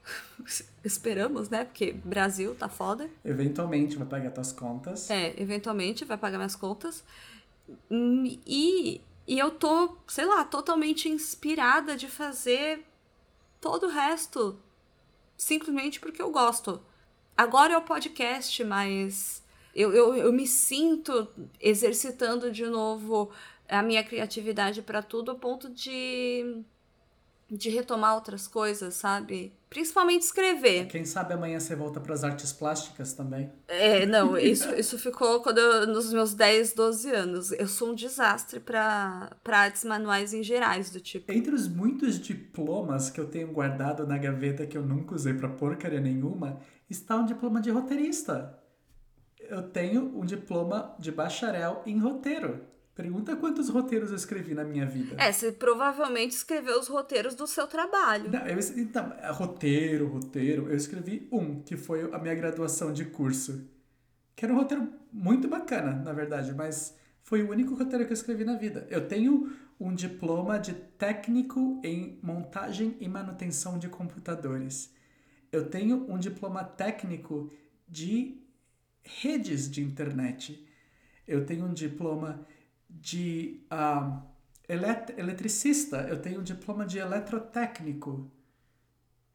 Esperamos, 0.83 1.49
né? 1.49 1.65
Porque 1.65 1.91
Brasil 1.91 2.55
tá 2.55 2.69
foda. 2.69 3.09
Eventualmente 3.23 3.97
vai 3.97 4.07
pagar 4.07 4.31
tuas 4.31 4.51
contas. 4.51 5.09
É, 5.09 5.39
eventualmente 5.41 6.05
vai 6.05 6.17
pagar 6.17 6.37
minhas 6.37 6.55
contas. 6.55 7.03
E, 7.91 9.01
e 9.27 9.39
eu 9.39 9.51
tô, 9.51 9.97
sei 10.07 10.25
lá, 10.25 10.43
totalmente 10.43 11.07
inspirada 11.07 11.95
de 11.95 12.07
fazer 12.07 12.83
todo 13.61 13.87
o 13.87 13.89
resto 13.89 14.57
simplesmente 15.37 15.99
porque 15.99 16.21
eu 16.21 16.31
gosto. 16.31 16.81
Agora 17.35 17.73
é 17.73 17.77
o 17.77 17.81
podcast, 17.81 18.63
mas 18.63 19.41
eu, 19.73 19.93
eu, 19.93 20.15
eu 20.15 20.33
me 20.33 20.45
sinto 20.45 21.27
exercitando 21.59 22.51
de 22.51 22.65
novo 22.65 23.31
a 23.67 23.81
minha 23.81 24.03
criatividade 24.03 24.81
para 24.81 25.01
tudo, 25.01 25.31
a 25.31 25.35
ponto 25.35 25.69
de, 25.69 26.63
de 27.51 27.69
retomar 27.69 28.15
outras 28.15 28.47
coisas, 28.47 28.93
sabe? 28.93 29.53
Principalmente 29.69 30.23
escrever. 30.23 30.87
Quem 30.87 31.05
sabe 31.05 31.33
amanhã 31.33 31.59
você 31.59 31.75
volta 31.75 31.99
para 31.99 32.13
as 32.13 32.23
artes 32.23 32.51
plásticas 32.51 33.13
também? 33.13 33.51
É, 33.67 34.05
não, 34.05 34.37
isso, 34.37 34.73
isso 34.75 34.97
ficou 34.97 35.41
quando 35.41 35.59
eu, 35.59 35.87
nos 35.87 36.11
meus 36.11 36.33
10, 36.33 36.73
12 36.73 37.11
anos. 37.11 37.51
Eu 37.51 37.67
sou 37.67 37.91
um 37.91 37.95
desastre 37.95 38.59
para 38.59 39.29
artes 39.45 39.83
manuais 39.83 40.33
em 40.33 40.43
gerais, 40.43 40.89
do 40.89 40.99
tipo. 40.99 41.31
Entre 41.31 41.53
os 41.53 41.67
muitos 41.67 42.19
diplomas 42.19 43.09
que 43.09 43.19
eu 43.19 43.27
tenho 43.27 43.51
guardado 43.51 44.07
na 44.07 44.17
gaveta 44.17 44.65
que 44.65 44.77
eu 44.77 44.83
nunca 44.83 45.15
usei 45.15 45.33
para 45.33 45.49
porcaria 45.49 46.01
nenhuma, 46.01 46.59
está 46.89 47.15
um 47.15 47.25
diploma 47.25 47.61
de 47.61 47.69
roteirista. 47.69 48.57
Eu 49.39 49.63
tenho 49.63 50.17
um 50.19 50.25
diploma 50.25 50.95
de 50.99 51.11
bacharel 51.11 51.81
em 51.85 51.99
roteiro. 51.99 52.61
Pergunta 52.99 53.33
quantos 53.37 53.69
roteiros 53.69 54.09
eu 54.09 54.17
escrevi 54.17 54.53
na 54.53 54.65
minha 54.65 54.85
vida. 54.85 55.15
É, 55.17 55.31
você 55.31 55.53
provavelmente 55.53 56.31
escreveu 56.31 56.77
os 56.77 56.89
roteiros 56.89 57.33
do 57.33 57.47
seu 57.47 57.65
trabalho. 57.65 58.29
Não, 58.29 58.45
eu, 58.45 58.59
então, 58.75 59.13
é 59.21 59.31
roteiro, 59.31 60.05
roteiro, 60.05 60.67
eu 60.67 60.75
escrevi 60.75 61.25
um, 61.31 61.61
que 61.61 61.77
foi 61.77 62.13
a 62.13 62.19
minha 62.19 62.35
graduação 62.35 62.91
de 62.91 63.05
curso. 63.05 63.65
Que 64.35 64.43
era 64.43 64.53
um 64.53 64.57
roteiro 64.57 64.91
muito 65.13 65.47
bacana, 65.47 65.93
na 65.93 66.11
verdade, 66.11 66.53
mas 66.53 66.93
foi 67.23 67.41
o 67.41 67.51
único 67.51 67.73
roteiro 67.73 68.03
que 68.03 68.11
eu 68.11 68.15
escrevi 68.15 68.43
na 68.43 68.57
vida. 68.57 68.85
Eu 68.89 69.07
tenho 69.07 69.49
um 69.79 69.95
diploma 69.95 70.59
de 70.59 70.73
técnico 70.73 71.79
em 71.81 72.19
montagem 72.21 72.97
e 72.99 73.07
manutenção 73.07 73.79
de 73.79 73.87
computadores. 73.87 74.93
Eu 75.53 75.69
tenho 75.69 76.05
um 76.11 76.19
diploma 76.19 76.65
técnico 76.65 77.49
de 77.87 78.43
redes 79.01 79.71
de 79.71 79.81
internet. 79.81 80.67
Eu 81.25 81.45
tenho 81.45 81.65
um 81.65 81.73
diploma 81.73 82.45
de 82.89 83.61
uh, 83.71 84.21
elet 84.67 85.13
eletricista, 85.17 86.07
eu 86.09 86.21
tenho 86.21 86.39
um 86.39 86.43
diploma 86.43 86.85
de 86.85 86.97
eletrotécnico. 86.97 88.29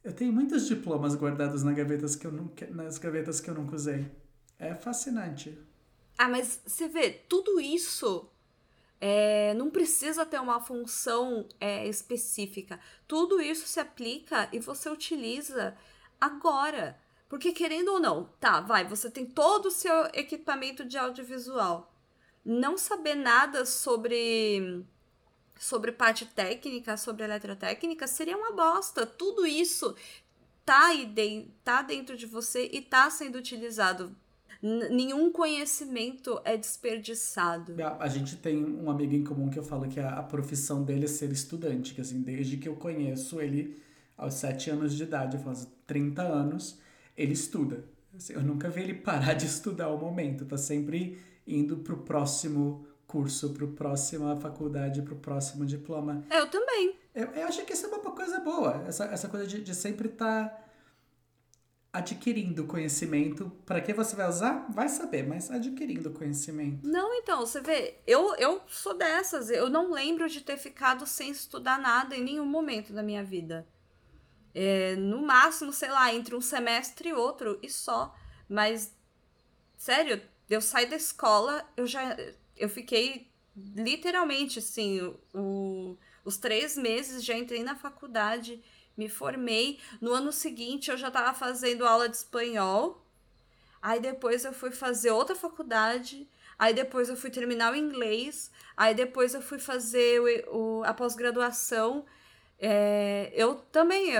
Eu 0.02 0.12
tenho 0.12 0.32
muitos 0.32 0.66
diplomas 0.66 1.14
guardados 1.14 1.62
nas 1.62 1.74
gavetas 1.74 2.14
que 2.14 2.26
eu 2.26 2.32
nunca, 2.32 2.66
nas 2.66 2.98
gavetas 2.98 3.40
que 3.40 3.48
eu 3.48 3.54
nunca 3.54 3.74
usei. 3.74 4.10
É 4.58 4.74
fascinante. 4.74 5.58
Ah, 6.18 6.28
mas 6.28 6.60
você 6.64 6.86
vê, 6.86 7.10
tudo 7.10 7.58
isso 7.58 8.28
é, 9.00 9.54
não 9.54 9.70
precisa 9.70 10.26
ter 10.26 10.40
uma 10.40 10.60
função 10.60 11.48
é, 11.58 11.86
específica. 11.88 12.78
Tudo 13.08 13.40
isso 13.40 13.66
se 13.66 13.80
aplica 13.80 14.48
e 14.52 14.58
você 14.58 14.88
utiliza 14.88 15.76
agora. 16.20 16.98
Porque 17.28 17.52
querendo 17.52 17.88
ou 17.88 18.00
não, 18.00 18.24
tá, 18.38 18.60
vai, 18.60 18.86
você 18.86 19.10
tem 19.10 19.26
todo 19.26 19.66
o 19.66 19.70
seu 19.70 20.06
equipamento 20.12 20.84
de 20.84 20.96
audiovisual 20.96 21.93
não 22.44 22.76
saber 22.76 23.14
nada 23.14 23.64
sobre 23.64 24.84
sobre 25.58 25.92
parte 25.92 26.26
técnica, 26.26 26.96
sobre 26.96 27.24
eletrotécnica, 27.24 28.06
seria 28.06 28.36
uma 28.36 28.52
bosta. 28.52 29.06
Tudo 29.06 29.46
isso 29.46 29.94
tá 30.64 30.88
aí 30.88 31.06
de, 31.06 31.46
tá 31.62 31.82
dentro 31.82 32.16
de 32.16 32.26
você 32.26 32.68
e 32.72 32.80
tá 32.80 33.08
sendo 33.10 33.36
utilizado. 33.36 34.14
N 34.62 34.88
nenhum 34.88 35.30
conhecimento 35.30 36.40
é 36.44 36.56
desperdiçado. 36.56 37.74
A, 37.82 38.04
a, 38.04 38.08
gente 38.08 38.36
tem 38.36 38.64
um 38.64 38.90
amigo 38.90 39.14
em 39.14 39.22
comum 39.22 39.50
que 39.50 39.58
eu 39.58 39.62
falo 39.62 39.88
que 39.88 40.00
a, 40.00 40.18
a, 40.18 40.22
profissão 40.22 40.82
dele 40.82 41.04
é 41.04 41.08
ser 41.08 41.30
estudante, 41.30 41.94
que 41.94 42.00
assim, 42.00 42.22
desde 42.22 42.56
que 42.56 42.68
eu 42.68 42.76
conheço 42.76 43.40
ele 43.40 43.78
aos 44.16 44.34
7 44.34 44.70
anos 44.70 44.94
de 44.94 45.02
idade, 45.02 45.38
faz 45.38 45.68
30 45.86 46.22
anos, 46.22 46.78
ele 47.16 47.32
estuda. 47.32 47.84
Assim, 48.16 48.32
eu 48.32 48.42
nunca 48.42 48.70
vi 48.70 48.82
ele 48.82 48.94
parar 49.00 49.34
de 49.34 49.46
estudar 49.46 49.86
ao 49.86 49.98
momento, 49.98 50.46
tá 50.46 50.56
sempre 50.56 51.18
indo 51.46 51.78
para 51.78 51.94
o 51.94 51.98
próximo 51.98 52.86
curso, 53.06 53.50
para 53.52 53.64
a 53.64 53.68
próxima 53.68 54.36
faculdade, 54.36 55.02
para 55.02 55.14
o 55.14 55.18
próximo 55.18 55.64
diploma. 55.64 56.24
Eu 56.30 56.48
também. 56.48 56.98
Eu, 57.14 57.26
eu 57.28 57.46
acho 57.46 57.64
que 57.64 57.72
isso 57.72 57.86
é 57.86 57.88
uma 57.88 58.10
coisa 58.10 58.40
boa, 58.40 58.84
essa, 58.88 59.04
essa 59.04 59.28
coisa 59.28 59.46
de, 59.46 59.62
de 59.62 59.74
sempre 59.74 60.08
estar 60.08 60.48
tá 60.48 60.64
adquirindo 61.94 62.66
conhecimento. 62.66 63.52
Para 63.64 63.80
que 63.80 63.94
você 63.94 64.16
vai 64.16 64.28
usar? 64.28 64.66
Vai 64.68 64.88
saber, 64.88 65.24
mas 65.24 65.48
adquirindo 65.48 66.10
conhecimento. 66.10 66.84
Não, 66.84 67.14
então, 67.14 67.46
você 67.46 67.60
vê, 67.60 68.00
eu, 68.04 68.34
eu 68.34 68.60
sou 68.66 68.98
dessas, 68.98 69.48
eu 69.48 69.70
não 69.70 69.92
lembro 69.92 70.28
de 70.28 70.40
ter 70.40 70.56
ficado 70.56 71.06
sem 71.06 71.30
estudar 71.30 71.78
nada 71.78 72.16
em 72.16 72.24
nenhum 72.24 72.44
momento 72.44 72.92
da 72.92 73.02
minha 73.02 73.22
vida. 73.22 73.64
É, 74.52 74.96
no 74.96 75.24
máximo, 75.24 75.72
sei 75.72 75.90
lá, 75.90 76.12
entre 76.12 76.34
um 76.34 76.40
semestre 76.40 77.10
e 77.10 77.12
outro, 77.12 77.60
e 77.62 77.70
só. 77.70 78.12
Mas, 78.48 78.92
sério, 79.76 80.20
eu 80.48 80.60
saí 80.60 80.86
da 80.86 80.96
escola, 80.96 81.66
eu 81.76 81.86
já. 81.86 82.16
Eu 82.56 82.68
fiquei 82.68 83.28
literalmente 83.56 84.58
assim, 84.58 85.00
o, 85.32 85.96
os 86.24 86.36
três 86.36 86.76
meses 86.76 87.24
já 87.24 87.36
entrei 87.36 87.62
na 87.62 87.76
faculdade, 87.76 88.62
me 88.96 89.08
formei. 89.08 89.78
No 90.00 90.12
ano 90.12 90.32
seguinte 90.32 90.90
eu 90.90 90.96
já 90.96 91.08
estava 91.08 91.32
fazendo 91.34 91.86
aula 91.86 92.08
de 92.08 92.16
espanhol. 92.16 93.04
Aí 93.80 94.00
depois 94.00 94.44
eu 94.44 94.52
fui 94.52 94.70
fazer 94.70 95.10
outra 95.10 95.34
faculdade. 95.34 96.28
Aí 96.58 96.72
depois 96.72 97.08
eu 97.08 97.16
fui 97.16 97.30
terminar 97.30 97.72
o 97.72 97.76
inglês. 97.76 98.50
Aí 98.76 98.94
depois 98.94 99.34
eu 99.34 99.42
fui 99.42 99.58
fazer 99.58 100.20
o, 100.48 100.80
o 100.80 100.84
a 100.84 100.94
pós-graduação. 100.94 102.04
É, 102.58 103.30
eu 103.34 103.56
também, 103.56 104.12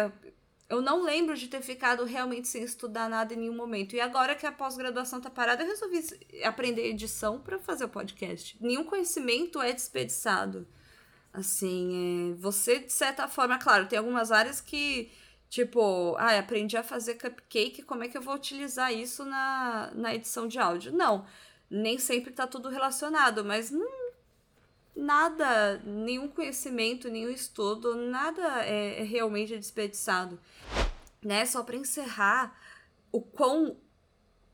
eu 0.74 0.82
não 0.82 1.02
lembro 1.02 1.36
de 1.36 1.48
ter 1.48 1.62
ficado 1.62 2.04
realmente 2.04 2.48
sem 2.48 2.62
estudar 2.62 3.08
nada 3.08 3.34
em 3.34 3.36
nenhum 3.36 3.54
momento. 3.54 3.94
E 3.94 4.00
agora 4.00 4.34
que 4.34 4.46
a 4.46 4.52
pós-graduação 4.52 5.20
tá 5.20 5.30
parada, 5.30 5.62
eu 5.62 5.68
resolvi 5.68 6.00
aprender 6.44 6.88
edição 6.88 7.40
para 7.40 7.58
fazer 7.58 7.84
o 7.84 7.88
podcast. 7.88 8.56
Nenhum 8.60 8.84
conhecimento 8.84 9.60
é 9.60 9.72
desperdiçado. 9.72 10.66
Assim, 11.32 12.32
é, 12.32 12.34
você, 12.36 12.78
de 12.78 12.92
certa 12.92 13.26
forma, 13.26 13.58
claro, 13.58 13.86
tem 13.86 13.98
algumas 13.98 14.30
áreas 14.30 14.60
que, 14.60 15.10
tipo, 15.50 16.14
ah, 16.16 16.38
aprendi 16.38 16.76
a 16.76 16.82
fazer 16.82 17.14
cupcake, 17.14 17.82
como 17.82 18.04
é 18.04 18.08
que 18.08 18.16
eu 18.16 18.22
vou 18.22 18.34
utilizar 18.34 18.92
isso 18.92 19.24
na, 19.24 19.90
na 19.94 20.14
edição 20.14 20.46
de 20.46 20.58
áudio? 20.58 20.92
Não, 20.92 21.26
nem 21.68 21.98
sempre 21.98 22.32
tá 22.32 22.46
tudo 22.46 22.68
relacionado, 22.68 23.44
mas 23.44 23.70
não 23.70 24.03
nada, 24.96 25.78
nenhum 25.84 26.28
conhecimento, 26.28 27.08
nenhum 27.08 27.30
estudo, 27.30 27.94
nada 27.96 28.64
é, 28.64 29.00
é 29.00 29.04
realmente 29.04 29.56
desperdiçado. 29.56 30.38
Né? 31.22 31.44
Só 31.46 31.62
para 31.62 31.76
encerrar, 31.76 32.56
o 33.10 33.20
quão 33.20 33.76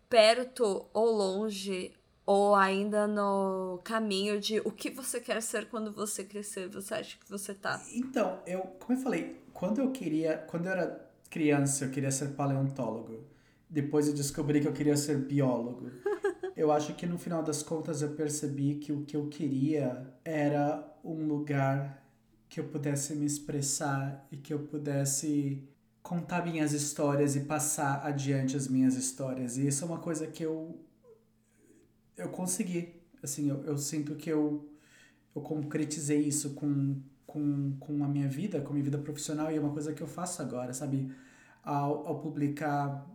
perto 0.08 0.86
ou 0.92 1.10
longe 1.10 1.92
ou 2.26 2.54
ainda 2.54 3.06
no 3.06 3.80
caminho 3.82 4.40
de 4.40 4.60
o 4.60 4.70
que 4.70 4.90
você 4.90 5.20
quer 5.20 5.42
ser 5.42 5.68
quando 5.68 5.92
você 5.92 6.22
crescer, 6.22 6.68
você 6.68 6.94
acha 6.94 7.18
que 7.18 7.28
você 7.28 7.54
tá? 7.54 7.82
Então, 7.92 8.40
eu, 8.46 8.60
como 8.78 8.98
eu 8.98 9.02
falei, 9.02 9.40
quando 9.52 9.80
eu 9.80 9.90
queria, 9.90 10.38
quando 10.48 10.66
eu 10.66 10.72
era 10.72 11.10
criança, 11.28 11.84
eu 11.84 11.90
queria 11.90 12.10
ser 12.10 12.28
paleontólogo. 12.28 13.24
Depois 13.68 14.08
eu 14.08 14.14
descobri 14.14 14.60
que 14.60 14.68
eu 14.68 14.72
queria 14.72 14.96
ser 14.96 15.16
biólogo. 15.16 15.90
Eu 16.60 16.70
acho 16.70 16.92
que 16.94 17.06
no 17.06 17.16
final 17.16 17.42
das 17.42 17.62
contas 17.62 18.02
eu 18.02 18.10
percebi 18.10 18.74
que 18.74 18.92
o 18.92 19.02
que 19.06 19.16
eu 19.16 19.28
queria 19.28 20.12
era 20.22 20.94
um 21.02 21.26
lugar 21.26 22.04
que 22.50 22.60
eu 22.60 22.64
pudesse 22.64 23.16
me 23.16 23.24
expressar 23.24 24.28
e 24.30 24.36
que 24.36 24.52
eu 24.52 24.58
pudesse 24.58 25.66
contar 26.02 26.44
minhas 26.44 26.74
histórias 26.74 27.34
e 27.34 27.40
passar 27.40 28.04
adiante 28.04 28.58
as 28.58 28.68
minhas 28.68 28.94
histórias. 28.94 29.56
E 29.56 29.68
isso 29.68 29.82
é 29.84 29.86
uma 29.86 30.00
coisa 30.00 30.26
que 30.26 30.42
eu 30.42 30.78
eu 32.14 32.28
consegui. 32.28 33.00
Assim, 33.22 33.48
eu, 33.48 33.64
eu 33.64 33.78
sinto 33.78 34.14
que 34.14 34.28
eu 34.28 34.68
eu 35.34 35.40
concretizei 35.40 36.20
isso 36.20 36.50
com, 36.50 37.00
com, 37.26 37.74
com 37.80 38.04
a 38.04 38.08
minha 38.08 38.28
vida, 38.28 38.60
com 38.60 38.68
a 38.68 38.72
minha 38.72 38.84
vida 38.84 38.98
profissional, 38.98 39.50
e 39.50 39.56
é 39.56 39.60
uma 39.60 39.72
coisa 39.72 39.94
que 39.94 40.02
eu 40.02 40.06
faço 40.06 40.42
agora, 40.42 40.74
sabe? 40.74 41.10
Ao, 41.62 42.06
ao 42.06 42.20
publicar 42.20 43.08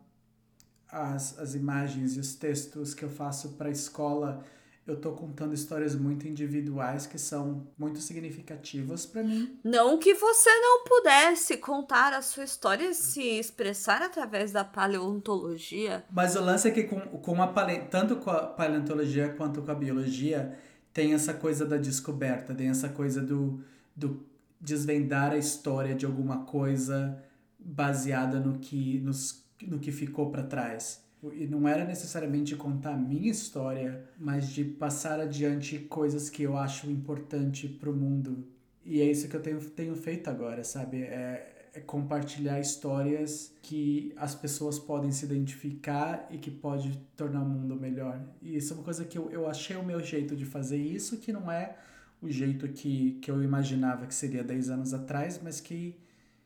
as, 0.92 1.38
as 1.40 1.56
imagens 1.56 2.16
e 2.16 2.20
os 2.20 2.36
textos 2.36 2.94
que 2.94 3.04
eu 3.04 3.10
faço 3.10 3.50
para 3.54 3.70
a 3.70 3.72
escola, 3.72 4.44
eu 4.88 4.96
tô 4.96 5.14
contando 5.14 5.54
histórias 5.54 5.96
muito 5.96 6.28
individuais 6.28 7.08
que 7.08 7.18
são 7.18 7.68
muito 7.78 8.00
significativas 8.00 9.06
para 9.06 9.24
mim. 9.24 9.58
Não 9.64 9.98
que 9.98 10.14
você 10.14 10.50
não 10.60 10.84
pudesse 10.84 11.58
contar 11.58 12.14
a 12.14 12.22
sua 12.22 12.44
história 12.44 12.90
e 12.90 12.94
se 12.94 13.22
expressar 13.22 14.04
através 14.04 14.52
da 14.52 14.64
paleontologia. 14.64 16.06
Mas 16.12 16.36
o 16.36 16.42
lance 16.42 16.68
é 16.68 16.72
que 16.72 16.84
com, 16.84 17.00
com 17.00 17.42
a 17.42 17.48
pale... 17.48 17.80
tanto 17.86 18.18
com 18.18 18.30
a 18.30 18.44
paleontologia 18.46 19.30
quanto 19.30 19.64
com 19.64 19.72
a 19.72 19.76
biologia 19.76 20.58
tem 20.94 21.14
essa 21.14 21.34
coisa 21.34 21.66
da 21.66 21.78
descoberta, 21.78 22.54
tem 22.54 22.70
essa 22.70 22.88
coisa 22.88 23.22
do, 23.22 23.60
do 23.96 24.24
desvendar 24.62 25.32
a 25.32 25.38
história 25.38 25.96
de 25.96 26.06
alguma 26.06 26.46
coisa 26.46 27.22
baseada 27.60 28.40
no 28.40 28.60
que, 28.60 29.00
nos, 29.00 29.45
no 29.62 29.80
que 29.80 29.92
ficou 29.92 30.30
para 30.32 30.44
trás. 30.44 31.04
E 31.34 31.48
não 31.48 31.68
era 31.68 31.86
necessariamente 31.86 32.56
contar 32.56 32.94
a 32.94 32.98
minha 32.98 33.32
história, 33.32 34.08
mas 34.18 34.50
de 34.50 34.64
passar 34.64 35.20
adiante 35.20 35.80
coisas 35.80 36.30
que 36.30 36.44
eu 36.44 36.58
acho 36.58 36.90
importante 36.90 37.68
para 37.68 37.90
o 37.90 37.96
mundo. 37.96 38.48
E 38.84 39.02
é 39.02 39.10
isso 39.10 39.28
que 39.28 39.36
eu 39.36 39.42
tenho, 39.42 39.60
tenho 39.60 39.96
feito 39.96 40.30
agora, 40.30 40.64
sabe? 40.64 41.02
É, 41.02 41.70
é 41.74 41.80
compartilhar 41.80 42.60
histórias 42.60 43.54
que 43.62 44.14
as 44.16 44.36
pessoas 44.36 44.78
podem 44.78 45.12
se 45.12 45.26
identificar 45.26 46.28
e 46.30 46.38
que 46.38 46.52
pode 46.52 46.96
tornar 47.18 47.42
o 47.42 47.50
mundo 47.50 47.76
melhor. 47.76 48.22
E 48.42 48.56
isso 48.56 48.74
é 48.74 48.76
uma 48.76 48.84
coisa 48.84 49.04
que 49.04 49.18
eu, 49.18 49.32
eu 49.32 49.50
achei 49.50 49.76
o 49.76 49.84
meu 49.84 50.02
jeito 50.04 50.36
de 50.36 50.46
fazer 50.46 50.78
isso, 50.78 51.18
que 51.18 51.34
não 51.34 51.52
é 51.52 51.76
o 52.22 52.30
jeito 52.30 52.68
que, 52.68 53.14
que 53.22 53.32
eu 53.32 53.42
imaginava 53.42 54.06
que 54.06 54.14
seria 54.14 54.44
10 54.44 54.70
anos 54.70 54.94
atrás, 54.94 55.40
mas 55.44 55.60
que 55.60 55.98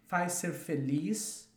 faz 0.07 0.33
ser 0.33 0.53
feliz 0.53 1.48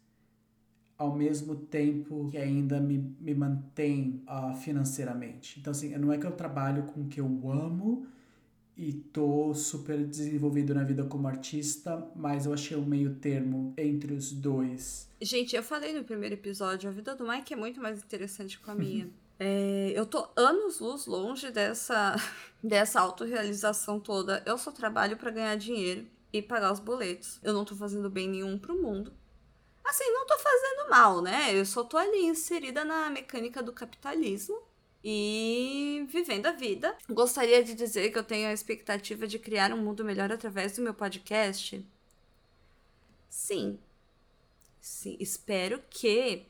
ao 1.03 1.12
mesmo 1.12 1.57
tempo 1.57 2.28
que 2.30 2.38
ainda 2.38 2.78
me, 2.78 2.98
me 3.20 3.34
mantém 3.34 4.22
uh, 4.28 4.55
financeiramente. 4.55 5.59
Então, 5.59 5.72
assim, 5.72 5.96
não 5.98 6.12
é 6.12 6.16
que 6.16 6.24
eu 6.24 6.30
trabalho 6.30 6.84
com 6.84 7.03
o 7.03 7.09
que 7.09 7.20
eu 7.20 7.26
amo 7.50 8.07
e 8.76 8.92
tô 8.92 9.53
super 9.53 9.98
desenvolvido 10.07 10.72
na 10.72 10.84
vida 10.84 11.05
como 11.05 11.26
artista, 11.26 12.09
mas 12.14 12.46
eu 12.46 12.53
achei 12.55 12.76
um 12.76 12.84
meio 12.84 13.16
termo 13.16 13.74
entre 13.76 14.14
os 14.14 14.30
dois. 14.30 15.09
Gente, 15.20 15.57
eu 15.57 15.62
falei 15.62 15.92
no 15.92 16.05
primeiro 16.05 16.36
episódio, 16.36 16.88
a 16.88 16.92
vida 16.92 17.16
do 17.16 17.26
Mike 17.26 17.53
é 17.53 17.57
muito 17.57 17.80
mais 17.80 18.00
interessante 18.00 18.61
que 18.61 18.70
a 18.70 18.74
minha. 18.76 19.11
É, 19.40 19.92
eu 19.96 20.07
tô 20.07 20.28
anos 20.36 20.78
luz 20.78 21.07
longe 21.07 21.50
dessa, 21.50 22.14
dessa 22.62 23.00
autorrealização 23.00 23.98
toda. 23.98 24.40
Eu 24.46 24.57
só 24.57 24.70
trabalho 24.70 25.16
para 25.16 25.32
ganhar 25.32 25.57
dinheiro 25.57 26.07
e 26.32 26.40
pagar 26.40 26.72
os 26.72 26.78
boletos. 26.78 27.40
Eu 27.42 27.53
não 27.53 27.64
tô 27.64 27.74
fazendo 27.74 28.09
bem 28.09 28.28
nenhum 28.28 28.57
pro 28.57 28.80
mundo. 28.80 29.12
Assim, 29.93 30.11
não 30.11 30.26
tô 30.26 30.38
fazendo 30.38 30.88
mal, 30.88 31.20
né? 31.20 31.55
Eu 31.55 31.66
só 31.66 31.84
tô 31.84 31.99
ali 31.99 32.24
inserida 32.24 32.82
na 32.82 33.11
mecânica 33.11 33.62
do 33.62 33.74
capitalismo 33.74 34.59
e 35.05 36.07
vivendo 36.09 36.47
a 36.47 36.53
vida. 36.53 36.97
Gostaria 37.11 37.62
de 37.62 37.74
dizer 37.74 38.11
que 38.11 38.18
eu 38.18 38.24
tenho 38.24 38.49
a 38.49 38.55
expectativa 38.55 39.26
de 39.26 39.38
criar 39.38 39.70
um 39.70 39.76
mundo 39.76 40.03
melhor 40.03 40.32
através 40.32 40.74
do 40.74 40.80
meu 40.80 40.95
podcast. 40.95 41.86
Sim. 43.28 43.78
Sim, 44.80 45.14
espero 45.20 45.78
que 45.90 46.47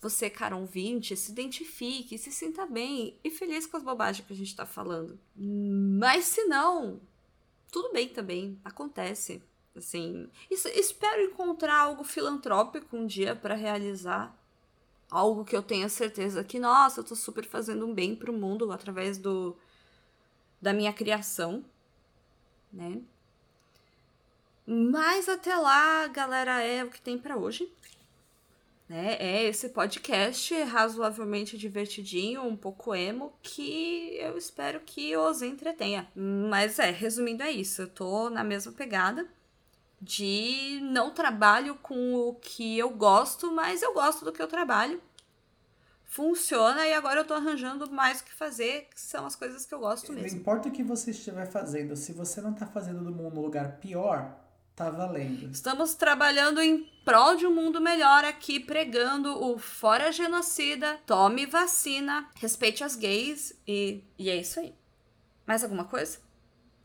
você, 0.00 0.28
cara 0.28 0.56
ouvinte, 0.56 1.16
se 1.16 1.30
identifique, 1.30 2.18
se 2.18 2.32
sinta 2.32 2.66
bem 2.66 3.16
e 3.22 3.30
feliz 3.30 3.64
com 3.64 3.76
as 3.76 3.84
bobagens 3.84 4.26
que 4.26 4.32
a 4.32 4.36
gente 4.36 4.56
tá 4.56 4.66
falando. 4.66 5.16
Mas 5.36 6.24
se 6.24 6.46
não, 6.46 7.00
tudo 7.70 7.92
bem 7.92 8.08
também, 8.08 8.58
acontece. 8.64 9.40
Assim, 9.74 10.28
espero 10.50 11.22
encontrar 11.22 11.76
algo 11.76 12.04
filantrópico 12.04 12.96
um 12.96 13.06
dia 13.06 13.34
para 13.34 13.54
realizar. 13.54 14.36
Algo 15.10 15.44
que 15.44 15.56
eu 15.56 15.62
tenha 15.62 15.88
certeza 15.88 16.44
que, 16.44 16.58
nossa, 16.58 17.00
eu 17.00 17.04
tô 17.04 17.14
super 17.14 17.44
fazendo 17.44 17.86
um 17.86 17.94
bem 17.94 18.14
pro 18.14 18.32
mundo 18.32 18.70
através 18.72 19.18
do 19.18 19.56
da 20.60 20.72
minha 20.72 20.92
criação, 20.92 21.64
né? 22.72 23.02
Mas 24.64 25.28
até 25.28 25.56
lá, 25.56 26.06
galera, 26.06 26.62
é 26.62 26.84
o 26.84 26.90
que 26.90 27.00
tem 27.00 27.18
para 27.18 27.36
hoje. 27.36 27.70
Né? 28.88 29.16
É 29.18 29.44
esse 29.44 29.70
podcast 29.70 30.54
razoavelmente 30.62 31.58
divertidinho, 31.58 32.42
um 32.42 32.56
pouco 32.56 32.94
emo, 32.94 33.32
que 33.42 34.16
eu 34.20 34.38
espero 34.38 34.80
que 34.80 35.16
os 35.16 35.42
entretenha. 35.42 36.08
Mas 36.14 36.78
é, 36.78 36.90
resumindo, 36.90 37.42
é 37.42 37.50
isso. 37.50 37.82
Eu 37.82 37.88
tô 37.88 38.30
na 38.30 38.44
mesma 38.44 38.70
pegada 38.70 39.28
de 40.02 40.80
não 40.82 41.12
trabalho 41.12 41.76
com 41.76 42.14
o 42.16 42.34
que 42.34 42.76
eu 42.76 42.90
gosto, 42.90 43.52
mas 43.52 43.82
eu 43.82 43.94
gosto 43.94 44.24
do 44.24 44.32
que 44.32 44.42
eu 44.42 44.48
trabalho. 44.48 45.00
Funciona 46.04 46.84
e 46.86 46.92
agora 46.92 47.20
eu 47.20 47.24
tô 47.24 47.32
arranjando 47.34 47.88
mais 47.88 48.20
o 48.20 48.24
que 48.24 48.34
fazer, 48.34 48.88
que 48.90 49.00
são 49.00 49.24
as 49.24 49.36
coisas 49.36 49.64
que 49.64 49.72
eu 49.72 49.78
gosto 49.78 50.12
mesmo. 50.12 50.28
Não 50.28 50.36
importa 50.36 50.68
o 50.68 50.72
que 50.72 50.82
você 50.82 51.12
estiver 51.12 51.46
fazendo, 51.46 51.94
se 51.94 52.12
você 52.12 52.40
não 52.40 52.52
tá 52.52 52.66
fazendo 52.66 53.04
do 53.04 53.12
mundo 53.12 53.38
um 53.38 53.42
lugar 53.42 53.78
pior, 53.78 54.36
tá 54.74 54.90
valendo. 54.90 55.50
Estamos 55.52 55.94
trabalhando 55.94 56.60
em 56.60 56.84
prol 57.04 57.36
de 57.36 57.46
um 57.46 57.54
mundo 57.54 57.80
melhor 57.80 58.24
aqui, 58.24 58.58
pregando 58.58 59.42
o 59.42 59.56
fora 59.56 60.10
genocida, 60.10 60.98
tome 61.06 61.46
vacina, 61.46 62.28
respeite 62.34 62.82
as 62.82 62.96
gays 62.96 63.54
e, 63.66 64.02
e 64.18 64.28
é 64.28 64.36
isso 64.36 64.58
aí. 64.58 64.74
Mais 65.46 65.62
alguma 65.62 65.84
coisa? 65.84 66.18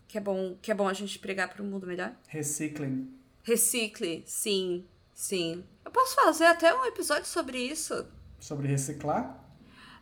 Que 0.08 0.18
é 0.18 0.22
bom, 0.22 0.58
que 0.62 0.72
é 0.72 0.74
bom 0.74 0.88
a 0.88 0.94
gente 0.94 1.20
pregar 1.20 1.50
para 1.50 1.62
um 1.62 1.68
mundo 1.68 1.86
melhor? 1.86 2.14
Reciclem. 2.28 3.10
Recicle, 3.44 4.24
sim, 4.26 4.86
sim. 5.14 5.64
Eu 5.84 5.92
posso 5.92 6.16
fazer 6.16 6.46
até 6.46 6.74
um 6.74 6.86
episódio 6.86 7.26
sobre 7.26 7.58
isso. 7.60 8.06
Sobre 8.40 8.68
reciclar? 8.68 9.44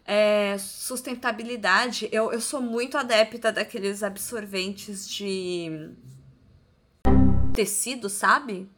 É, 0.05 0.57
sustentabilidade. 0.57 2.07
Eu, 2.11 2.31
eu 2.31 2.41
sou 2.41 2.61
muito 2.61 2.97
adepta 2.97 3.51
daqueles 3.51 4.03
absorventes 4.03 5.09
de 5.09 5.91
tecido, 7.53 8.09
sabe? 8.09 8.69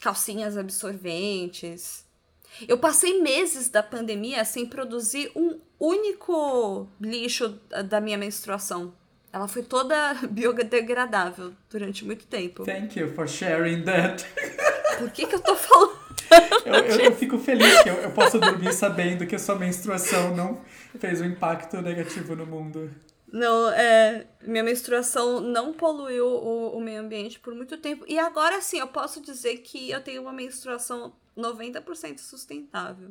Calcinhas 0.00 0.56
absorventes. 0.56 2.06
Eu 2.66 2.78
passei 2.78 3.20
meses 3.20 3.68
da 3.68 3.82
pandemia 3.82 4.44
sem 4.44 4.64
produzir 4.64 5.30
um 5.36 5.60
único 5.78 6.88
lixo 7.00 7.60
da 7.88 8.00
minha 8.00 8.16
menstruação. 8.16 8.94
Ela 9.32 9.46
foi 9.48 9.62
toda 9.62 10.14
biodegradável 10.30 11.52
durante 11.70 12.04
muito 12.04 12.26
tempo. 12.26 12.64
Thank 12.64 12.98
you 12.98 13.12
for 13.14 13.28
sharing 13.28 13.84
that. 13.84 14.24
Por 14.98 15.10
que, 15.10 15.26
que 15.26 15.34
eu 15.34 15.40
tô 15.40 15.54
falando? 15.54 15.98
Eu, 16.66 16.74
eu, 16.74 17.00
eu, 17.06 17.16
fico 17.16 17.38
feliz 17.38 17.82
que 17.82 17.88
eu, 17.88 17.94
eu 17.94 18.10
posso 18.10 18.38
dormir 18.38 18.72
sabendo 18.74 19.26
que 19.26 19.34
a 19.34 19.38
sua 19.38 19.54
menstruação 19.54 20.36
não 20.36 20.60
fez 20.98 21.20
um 21.20 21.24
impacto 21.24 21.80
negativo 21.80 22.36
no 22.36 22.44
mundo. 22.44 22.90
Não, 23.32 23.70
é. 23.70 24.26
Minha 24.42 24.62
menstruação 24.62 25.40
não 25.40 25.72
poluiu 25.72 26.26
o, 26.26 26.76
o 26.76 26.80
meio 26.80 27.00
ambiente 27.00 27.38
por 27.38 27.54
muito 27.54 27.76
tempo. 27.78 28.04
E 28.08 28.18
agora 28.18 28.60
sim, 28.60 28.78
eu 28.78 28.88
posso 28.88 29.20
dizer 29.20 29.58
que 29.58 29.90
eu 29.90 30.02
tenho 30.02 30.22
uma 30.22 30.32
menstruação 30.32 31.12
90% 31.36 32.18
sustentável. 32.18 33.10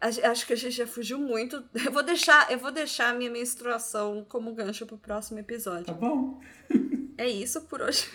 Acho 0.00 0.46
que 0.46 0.52
a 0.52 0.56
gente 0.56 0.76
já 0.76 0.86
fugiu 0.86 1.18
muito. 1.18 1.62
Eu 1.84 1.92
vou 1.92 2.02
deixar, 2.02 2.50
eu 2.52 2.58
vou 2.58 2.70
deixar 2.70 3.10
a 3.10 3.14
minha 3.14 3.30
menstruação 3.30 4.24
como 4.28 4.54
gancho 4.54 4.86
pro 4.86 4.96
próximo 4.96 5.40
episódio. 5.40 5.86
Tá 5.86 5.92
bom. 5.92 6.40
É 7.16 7.26
isso 7.28 7.62
por 7.62 7.82
hoje. 7.82 8.08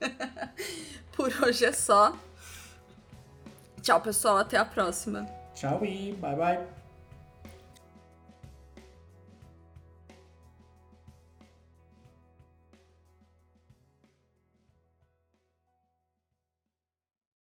por 1.14 1.32
hoje 1.44 1.64
é 1.64 1.72
só. 1.72 2.18
Tchau, 3.80 4.00
pessoal. 4.00 4.38
Até 4.38 4.56
a 4.56 4.64
próxima. 4.64 5.24
Tchau 5.54 5.84
e 5.84 6.12
bye 6.14 6.34
bye. 6.34 6.75